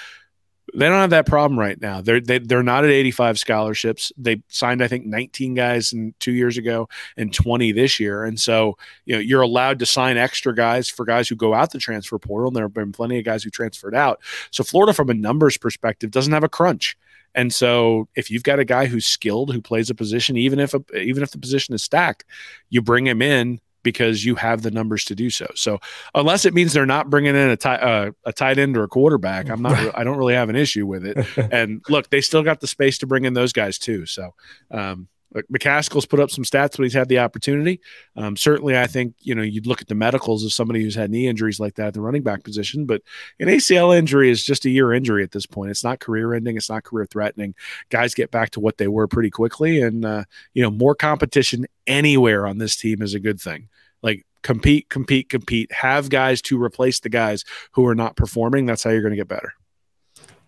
[0.76, 2.02] They don't have that problem right now.
[2.02, 4.12] They're they, are they are not at 85 scholarships.
[4.18, 8.24] They signed I think 19 guys in two years ago and 20 this year.
[8.24, 11.72] And so you know you're allowed to sign extra guys for guys who go out
[11.72, 12.48] the transfer portal.
[12.48, 14.20] And there have been plenty of guys who transferred out.
[14.52, 16.98] So Florida, from a numbers perspective, doesn't have a crunch.
[17.36, 20.74] And so if you've got a guy who's skilled who plays a position, even if
[20.74, 22.26] a, even if the position is stacked,
[22.70, 25.48] you bring him in because you have the numbers to do so.
[25.56, 25.80] So
[26.16, 28.88] unless it means they're not bringing in a, tight, uh, a tight end or a
[28.88, 29.98] quarterback, I'm not.
[29.98, 31.18] I don't really have an issue with it.
[31.54, 34.06] And look, they still got the space to bring in those guys too.
[34.06, 34.34] So
[34.72, 35.08] um,
[35.52, 37.82] McCaskill's put up some stats when he's had the opportunity.
[38.16, 41.12] Um, certainly, I think you know you'd look at the medicals of somebody who's had
[41.12, 43.02] knee injuries like that at the running back position, but
[43.40, 45.72] an ACL injury is just a year injury at this point.
[45.72, 46.58] It's not career ending.
[46.58, 47.56] It's not career threatening.
[47.90, 50.24] Guys get back to what they were pretty quickly, and uh,
[50.54, 53.70] you know more competition anywhere on this team is a good thing.
[54.04, 55.72] Like compete, compete, compete.
[55.72, 58.66] Have guys to replace the guys who are not performing.
[58.66, 59.54] That's how you're going to get better.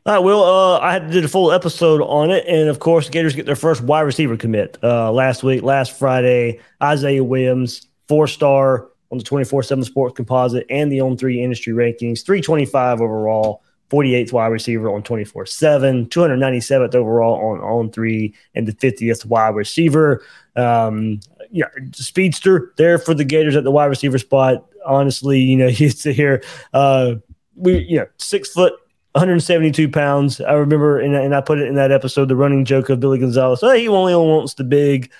[0.07, 0.43] All right, Will.
[0.43, 3.81] Uh, I do a full episode on it, and of course, Gators get their first
[3.81, 6.59] wide receiver commit uh, last week, last Friday.
[6.83, 11.41] Isaiah Williams, four star on the twenty four seven Sports Composite and the On Three
[11.41, 13.63] Industry rankings, three twenty five overall.
[13.91, 19.53] 48th wide receiver on 24 7, 297th overall on on three, and the 50th wide
[19.53, 20.23] receiver.
[20.55, 21.19] Um,
[21.51, 24.65] yeah, speedster there for the Gators at the wide receiver spot.
[24.85, 26.43] Honestly, you know, you sit here,
[26.73, 27.15] uh,
[27.55, 28.73] we, you know, six foot,
[29.13, 30.41] 172 pounds.
[30.41, 33.19] I remember, and, and I put it in that episode, the running joke of Billy
[33.19, 33.63] Gonzalez.
[33.63, 35.11] Oh, he only wants the big,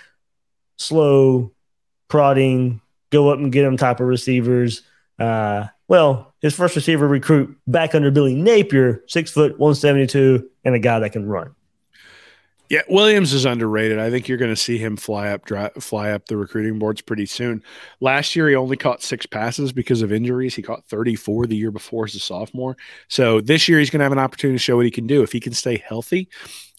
[0.78, 1.52] slow,
[2.08, 4.82] prodding, go up and get him type of receivers.
[5.18, 10.80] Uh, well, his first receiver recruit back under Billy Napier, six foot, 172, and a
[10.80, 11.56] guy that can run.
[12.70, 14.00] Yeah, Williams is underrated.
[14.00, 17.02] I think you're going to see him fly up, dry, fly up the recruiting boards
[17.02, 17.62] pretty soon.
[18.00, 20.56] Last year, he only caught six passes because of injuries.
[20.56, 22.76] He caught 34 the year before as a sophomore.
[23.08, 25.22] So this year, he's going to have an opportunity to show what he can do
[25.22, 26.28] if he can stay healthy.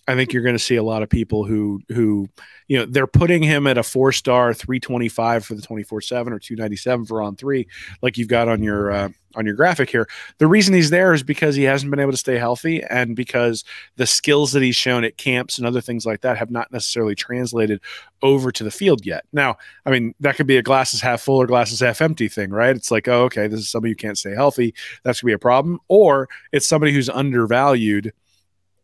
[0.09, 2.29] I think you're going to see a lot of people who who
[2.69, 6.39] you know they're putting him at a four star 325 for the 24 7 or
[6.39, 7.67] 297 for on three
[8.03, 10.09] like you've got on your uh, on your graphic here.
[10.39, 13.65] The reason he's there is because he hasn't been able to stay healthy and because
[13.97, 17.15] the skills that he's shown at camps and other things like that have not necessarily
[17.15, 17.81] translated
[18.23, 19.25] over to the field yet.
[19.33, 22.51] Now i mean that could be a glasses half full or glasses half empty thing
[22.51, 22.75] right?
[22.75, 24.75] It's like oh okay this is somebody who can't stay healthy.
[25.03, 25.81] That's going to be a problem.
[25.89, 28.13] Or it's somebody who's undervalued.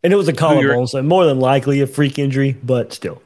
[0.05, 3.23] And it was a collarbone, so more than likely a freak injury, but still.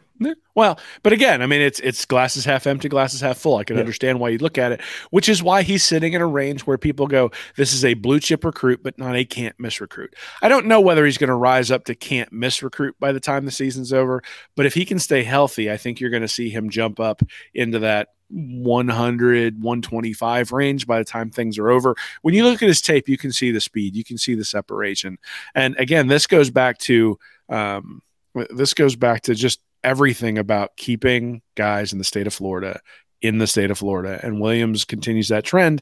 [0.55, 3.57] Well, but again, I mean, it's it's glasses half empty, glasses half full.
[3.57, 3.81] I can yeah.
[3.81, 6.79] understand why you look at it, which is why he's sitting in a range where
[6.79, 10.49] people go, "This is a blue chip recruit, but not a can't miss recruit." I
[10.49, 13.45] don't know whether he's going to rise up to can't miss recruit by the time
[13.45, 14.23] the season's over,
[14.55, 17.23] but if he can stay healthy, I think you're going to see him jump up
[17.53, 22.67] into that 100 125 range by the time things are over when you look at
[22.67, 25.17] his tape you can see the speed you can see the separation
[25.55, 27.17] and again this goes back to
[27.51, 28.03] um,
[28.51, 32.81] this goes back to just everything about keeping guys in the state of Florida
[33.23, 34.21] in the state of Florida.
[34.23, 35.81] And Williams continues that trend.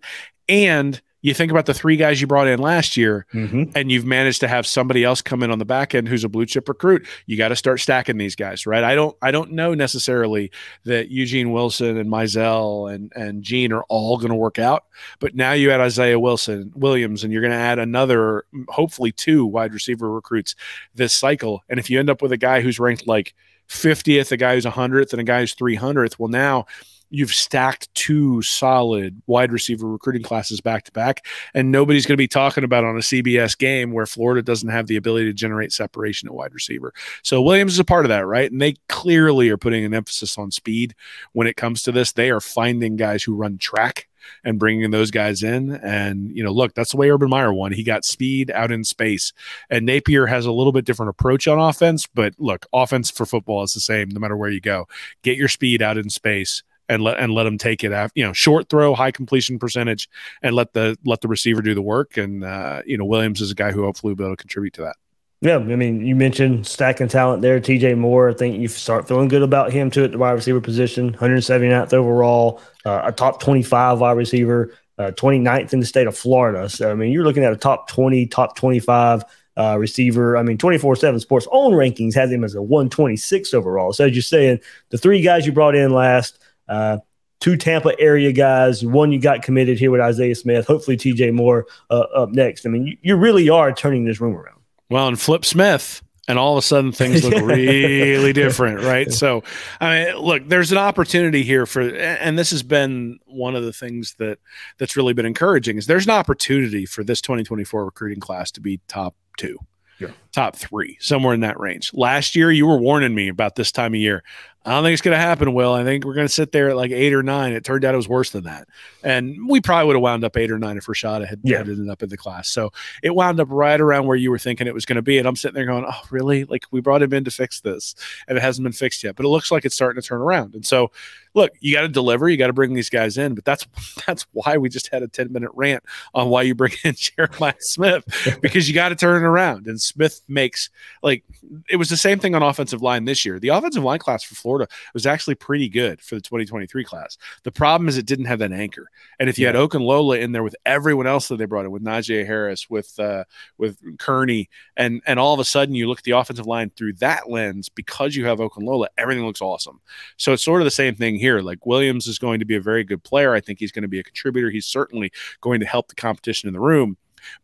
[0.48, 3.70] And you think about the three guys you brought in last year, mm-hmm.
[3.74, 6.28] and you've managed to have somebody else come in on the back end who's a
[6.28, 7.06] blue chip recruit.
[7.24, 8.84] You got to start stacking these guys, right?
[8.84, 10.50] I don't, I don't know necessarily
[10.84, 14.84] that Eugene Wilson and Mizell and and Jean are all going to work out,
[15.18, 19.46] but now you add Isaiah Wilson, Williams, and you're going to add another, hopefully two
[19.46, 20.54] wide receiver recruits
[20.94, 21.64] this cycle.
[21.70, 23.34] And if you end up with a guy who's ranked like
[23.68, 26.18] 50th, a guy who's 100th, and a guy who's 300th.
[26.18, 26.66] Well, now
[27.10, 32.22] you've stacked two solid wide receiver recruiting classes back to back, and nobody's going to
[32.22, 35.72] be talking about on a CBS game where Florida doesn't have the ability to generate
[35.72, 36.92] separation at wide receiver.
[37.22, 38.50] So Williams is a part of that, right?
[38.50, 40.94] And they clearly are putting an emphasis on speed
[41.32, 42.12] when it comes to this.
[42.12, 44.08] They are finding guys who run track
[44.44, 45.72] and bringing those guys in.
[45.72, 47.72] And, you know, look, that's the way Urban Meyer won.
[47.72, 49.32] He got speed out in space.
[49.70, 53.62] And Napier has a little bit different approach on offense, but look, offense for football
[53.62, 54.86] is the same no matter where you go.
[55.22, 58.10] Get your speed out in space and let and let them take it out.
[58.14, 60.08] You know, short throw, high completion percentage,
[60.42, 62.16] and let the let the receiver do the work.
[62.16, 64.74] And uh, you know, Williams is a guy who hopefully will be able to contribute
[64.74, 64.96] to that.
[65.44, 67.60] Yeah, I mean, you mentioned stacking talent there.
[67.60, 70.58] TJ Moore, I think you start feeling good about him too at the wide receiver
[70.58, 71.12] position.
[71.12, 76.70] 179th overall, uh, a top 25 wide receiver, uh, 29th in the state of Florida.
[76.70, 79.22] So, I mean, you're looking at a top 20, top 25
[79.58, 80.38] uh, receiver.
[80.38, 83.92] I mean, 24 7 Sports own rankings has him as a 126 overall.
[83.92, 86.38] So, as you're saying, the three guys you brought in last,
[86.70, 87.00] uh,
[87.40, 91.66] two Tampa area guys, one you got committed here with Isaiah Smith, hopefully TJ Moore
[91.90, 92.64] uh, up next.
[92.64, 94.53] I mean, you, you really are turning this room around.
[94.90, 99.12] Well, and Flip Smith, and all of a sudden things look really different, right?
[99.12, 99.42] So,
[99.80, 103.72] I mean, look, there's an opportunity here for, and this has been one of the
[103.72, 104.38] things that
[104.78, 108.80] that's really been encouraging is there's an opportunity for this 2024 recruiting class to be
[108.88, 109.58] top two.
[109.98, 110.08] Yeah.
[110.34, 111.92] Top three, somewhere in that range.
[111.94, 114.24] Last year, you were warning me about this time of year.
[114.66, 115.74] I don't think it's going to happen, Will.
[115.74, 117.52] I think we're going to sit there at like eight or nine.
[117.52, 118.66] It turned out it was worse than that.
[119.02, 121.58] And we probably would have wound up eight or nine if Rashada had, yeah.
[121.58, 122.48] had ended up in the class.
[122.48, 122.72] So
[123.02, 125.18] it wound up right around where you were thinking it was going to be.
[125.18, 126.44] And I'm sitting there going, oh, really?
[126.44, 127.94] Like we brought him in to fix this
[128.26, 129.16] and it hasn't been fixed yet.
[129.16, 130.54] But it looks like it's starting to turn around.
[130.54, 130.90] And so,
[131.34, 132.30] look, you got to deliver.
[132.30, 133.34] You got to bring these guys in.
[133.34, 133.66] But that's
[134.06, 137.52] that's why we just had a 10 minute rant on why you bring in Jeremiah
[137.58, 138.04] Smith
[138.40, 139.66] because you got to turn it around.
[139.66, 140.70] And Smith makes
[141.02, 141.24] like
[141.68, 143.38] it was the same thing on offensive line this year.
[143.38, 147.18] The offensive line class for Florida was actually pretty good for the 2023 class.
[147.42, 148.90] The problem is it didn't have that anchor.
[149.18, 149.52] And if you yeah.
[149.52, 152.98] had Okunlola in there with everyone else that they brought in, with Najee Harris, with
[152.98, 153.24] uh,
[153.58, 156.94] with Kearney, and and all of a sudden you look at the offensive line through
[156.94, 159.80] that lens because you have Okunlola, everything looks awesome.
[160.16, 161.40] So it's sort of the same thing here.
[161.40, 163.34] Like Williams is going to be a very good player.
[163.34, 164.50] I think he's going to be a contributor.
[164.50, 166.96] He's certainly going to help the competition in the room.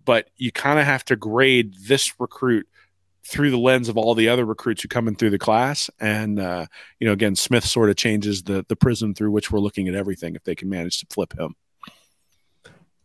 [0.05, 2.66] But you kind of have to grade this recruit
[3.24, 5.91] through the lens of all the other recruits who come in through the class.
[6.01, 6.66] And uh,
[6.99, 9.95] you know, again, Smith sort of changes the the prism through which we're looking at
[9.95, 11.55] everything if they can manage to flip him.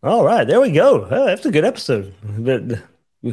[0.03, 1.07] All right, there we go.
[1.09, 2.13] Oh, that's a good episode.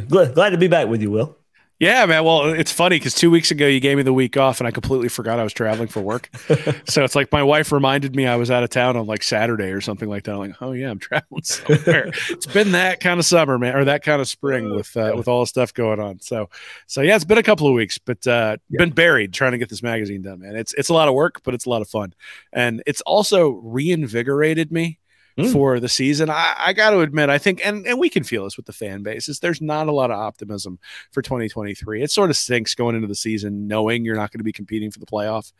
[0.09, 1.37] Glad to be back with you, Will.
[1.83, 2.23] Yeah, man.
[2.23, 4.71] Well, it's funny because two weeks ago you gave me the week off, and I
[4.71, 6.31] completely forgot I was traveling for work.
[6.89, 9.73] so it's like my wife reminded me I was out of town on like Saturday
[9.73, 10.35] or something like that.
[10.35, 12.13] I'm like, oh yeah, I'm traveling somewhere.
[12.31, 15.27] it's been that kind of summer, man, or that kind of spring with uh, with
[15.27, 16.21] all the stuff going on.
[16.21, 16.51] So,
[16.87, 18.79] so yeah, it's been a couple of weeks, but uh, yeah.
[18.79, 20.55] been buried trying to get this magazine done, man.
[20.55, 22.15] It's it's a lot of work, but it's a lot of fun,
[22.53, 25.01] and it's also reinvigorated me
[25.39, 25.53] mm.
[25.53, 26.31] for the season.
[26.31, 28.73] I, I got to admit, I think, and, and we can feel this with the
[28.73, 30.79] fan bases, there's not a lot of optimism
[31.11, 32.03] for 2023.
[32.03, 34.91] It sort of stinks going into the season knowing you're not going to be competing
[34.91, 35.53] for the playoff.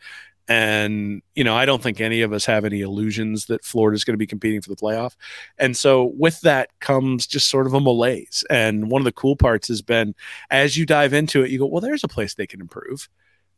[0.47, 4.13] And, you know, I don't think any of us have any illusions that Florida's going
[4.13, 5.15] to be competing for the playoff.
[5.57, 8.43] And so with that comes just sort of a malaise.
[8.49, 10.15] And one of the cool parts has been
[10.49, 13.07] as you dive into it, you go, well, there's a place they can improve.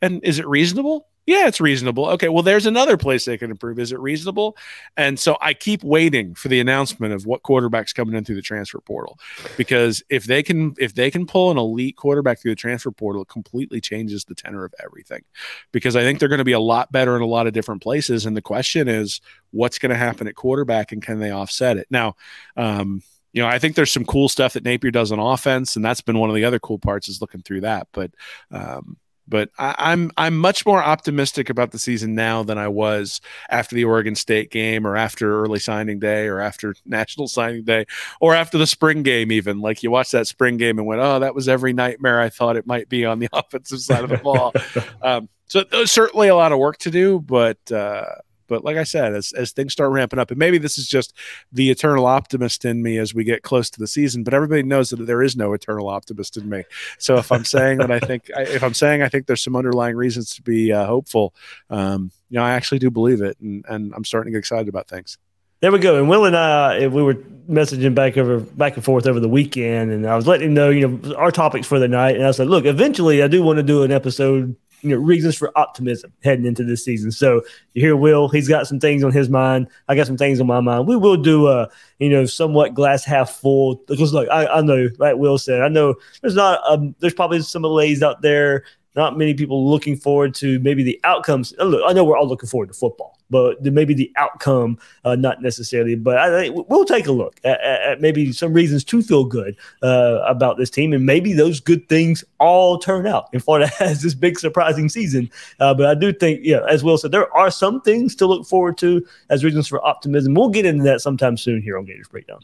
[0.02, 1.08] And is it reasonable?
[1.26, 2.06] Yeah, it's reasonable.
[2.10, 3.80] Okay, well, there's another place they can improve.
[3.80, 4.56] Is it reasonable?
[4.96, 8.44] And so I keep waiting for the announcement of what quarterback's coming in through the
[8.44, 9.18] transfer portal,
[9.58, 13.24] because if they can, if they can pull an elite quarterback through the transfer portal,
[13.24, 15.24] it completely changes the tenor of everything.
[15.72, 17.82] Because I think they're going to be a lot better in a lot of different
[17.82, 18.28] places.
[18.28, 19.20] And the question is,
[19.50, 21.88] what's going to happen at quarterback, and can they offset it?
[21.90, 22.16] Now,
[22.56, 23.02] um,
[23.34, 26.02] you know, I think there's some cool stuff that Napier does on offense, and that's
[26.02, 27.88] been one of the other cool parts is looking through that.
[27.92, 28.12] But
[28.52, 28.96] um,
[29.28, 33.22] but I, am I'm, I'm much more optimistic about the season now than I was
[33.50, 37.86] after the Oregon State game, or after early signing day, or after national signing day,
[38.20, 39.32] or after the spring game.
[39.32, 42.30] Even like you watched that spring game and went, "Oh, that was every nightmare I
[42.30, 44.54] thought it might be on the offensive side of the ball."
[45.02, 48.06] um, so there's certainly a lot of work to do, but uh,
[48.48, 51.14] but like I said, as, as things start ramping up, and maybe this is just
[51.52, 54.90] the eternal optimist in me as we get close to the season, but everybody knows
[54.90, 56.64] that there is no eternal optimist in me.
[57.00, 59.96] So if I'm saying that I think, if I'm saying I think there's some underlying
[59.96, 61.34] reasons to be uh, hopeful,
[61.70, 64.68] um, you know, I actually do believe it, and, and I'm starting to get excited
[64.68, 65.18] about things.
[65.62, 65.98] There we go.
[65.98, 67.16] And Will and I, we were
[67.50, 70.70] messaging back over back and forth over the weekend, and I was letting him know,
[70.70, 72.18] you know, our topics for the night.
[72.18, 74.56] And I said, look, eventually, I do want to do an episode
[74.86, 77.12] you know reasons for optimism heading into this season.
[77.12, 77.42] So
[77.74, 79.68] you hear Will, he's got some things on his mind.
[79.88, 80.88] I got some things on my mind.
[80.88, 81.70] We will do a
[82.00, 85.68] you know somewhat glass half full because like I, I know, like Will said, I
[85.68, 88.64] know there's not um, there's probably some malaise out there
[88.96, 91.54] not many people looking forward to maybe the outcomes.
[91.60, 95.42] Look, I know we're all looking forward to football, but maybe the outcome, uh, not
[95.42, 95.96] necessarily.
[95.96, 99.58] But I think we'll take a look at, at maybe some reasons to feel good
[99.84, 103.30] uh, about this team, and maybe those good things all turn out.
[103.34, 105.30] And Florida has this big surprising season,
[105.60, 108.48] uh, but I do think, yeah, as Will said, there are some things to look
[108.48, 110.34] forward to as reasons for optimism.
[110.34, 112.40] We'll get into that sometime soon here on Gators Breakdown.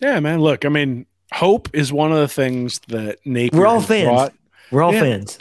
[0.00, 0.40] Yeah, man.
[0.40, 3.52] Look, I mean, hope is one of the things that Nate.
[3.52, 4.06] We're all fans.
[4.06, 4.34] Brought.
[4.70, 5.00] We're all yeah.
[5.00, 5.38] fans.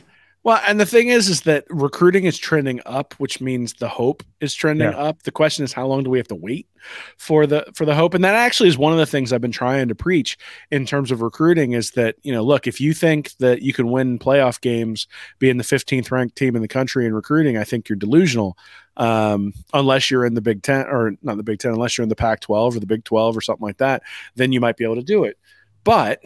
[0.47, 4.23] Well, and the thing is, is that recruiting is trending up, which means the hope
[4.39, 4.97] is trending yeah.
[4.97, 5.23] up.
[5.23, 6.69] The question is, how long do we have to wait
[7.17, 8.13] for the for the hope?
[8.13, 10.37] And that actually is one of the things I've been trying to preach
[10.71, 13.91] in terms of recruiting is that you know, look, if you think that you can
[13.91, 15.05] win playoff games,
[15.37, 18.57] being the 15th ranked team in the country in recruiting, I think you're delusional.
[18.95, 22.09] Um, unless you're in the Big Ten or not the Big Ten, unless you're in
[22.09, 24.01] the Pac-12 or the Big 12 or something like that,
[24.35, 25.37] then you might be able to do it.
[25.83, 26.23] But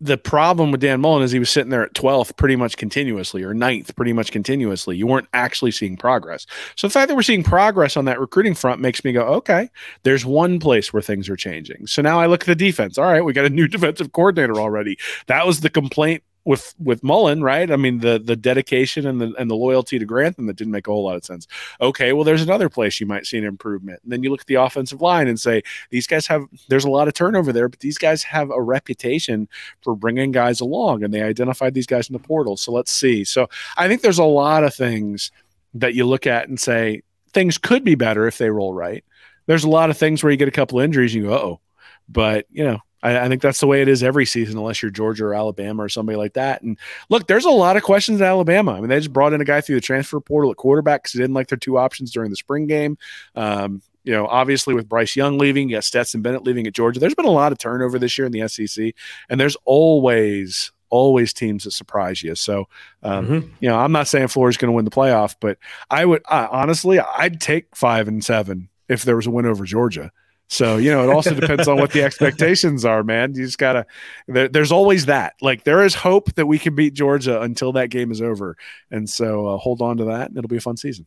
[0.00, 3.42] the problem with Dan Mullen is he was sitting there at 12th pretty much continuously
[3.42, 4.96] or 9th pretty much continuously.
[4.96, 6.46] You weren't actually seeing progress.
[6.76, 9.70] So the fact that we're seeing progress on that recruiting front makes me go, okay,
[10.02, 11.86] there's one place where things are changing.
[11.86, 12.98] So now I look at the defense.
[12.98, 14.98] All right, we got a new defensive coordinator already.
[15.26, 17.70] That was the complaint with with Mullen, right?
[17.70, 20.88] I mean, the the dedication and the and the loyalty to Grantham that didn't make
[20.88, 21.46] a whole lot of sense.
[21.80, 24.00] Okay, well, there's another place you might see an improvement.
[24.02, 26.90] And then you look at the offensive line and say these guys have there's a
[26.90, 29.48] lot of turnover there, but these guys have a reputation
[29.82, 32.56] for bringing guys along, and they identified these guys in the portal.
[32.56, 33.24] So let's see.
[33.24, 35.30] So I think there's a lot of things
[35.74, 39.04] that you look at and say things could be better if they roll right.
[39.46, 41.60] There's a lot of things where you get a couple injuries, and you go, oh,
[42.08, 44.90] but you know I, I, think that's the way it is every season, unless you're
[44.90, 46.62] Georgia or Alabama or somebody like that.
[46.62, 46.78] And
[47.08, 48.72] look, there's a lot of questions at Alabama.
[48.72, 51.14] I mean, they just brought in a guy through the transfer portal at quarterback because
[51.14, 52.98] they didn't like their two options during the spring game.
[53.34, 56.98] Um, you know, obviously with Bryce Young leaving, you got Stetson Bennett leaving at Georgia.
[56.98, 58.94] There's been a lot of turnover this year in the SEC,
[59.28, 62.34] and there's always always teams that surprise you.
[62.34, 62.68] So,
[63.02, 63.48] um, mm-hmm.
[63.60, 65.58] you know, I'm not saying Florida's going to win the playoff, but
[65.90, 69.64] I would I, honestly, I'd take five and seven if there was a win over
[69.64, 70.12] Georgia.
[70.52, 73.34] So, you know, it also depends on what the expectations are, man.
[73.34, 73.86] You just got to,
[74.28, 75.32] there, there's always that.
[75.40, 78.58] Like, there is hope that we can beat Georgia until that game is over.
[78.90, 81.06] And so uh, hold on to that, and it'll be a fun season.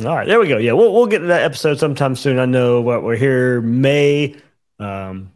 [0.00, 0.58] All right, there we go.
[0.58, 2.40] Yeah, we'll, we'll get to that episode sometime soon.
[2.40, 4.36] I know what we're here May.
[4.80, 5.30] Um,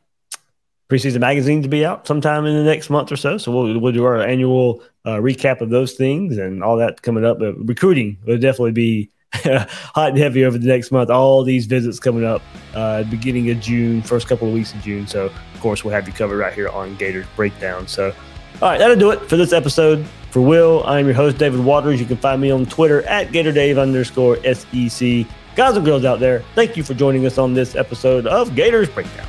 [0.89, 3.39] preseason magazine to be out sometime in the next month or so.
[3.39, 7.25] So we'll, we'll do our annual uh, recap of those things and all that coming
[7.25, 7.39] up.
[7.39, 9.11] But recruiting will definitely be
[9.95, 11.11] hot and heavy over the next month.
[11.11, 12.43] All these visits coming up
[12.75, 15.07] uh, beginning of June, first couple of weeks of June.
[15.07, 17.87] So, of course, we'll have you covered right here on Gators Breakdown.
[17.87, 18.15] So,
[18.63, 20.07] all right, that'll do it for this episode.
[20.31, 21.99] For Will, I'm your host, David Waters.
[21.99, 25.27] You can find me on Twitter at GatorDave underscore SEC.
[25.55, 28.91] Guys and girls out there, thank you for joining us on this episode of Gators
[28.91, 29.27] Breakdown.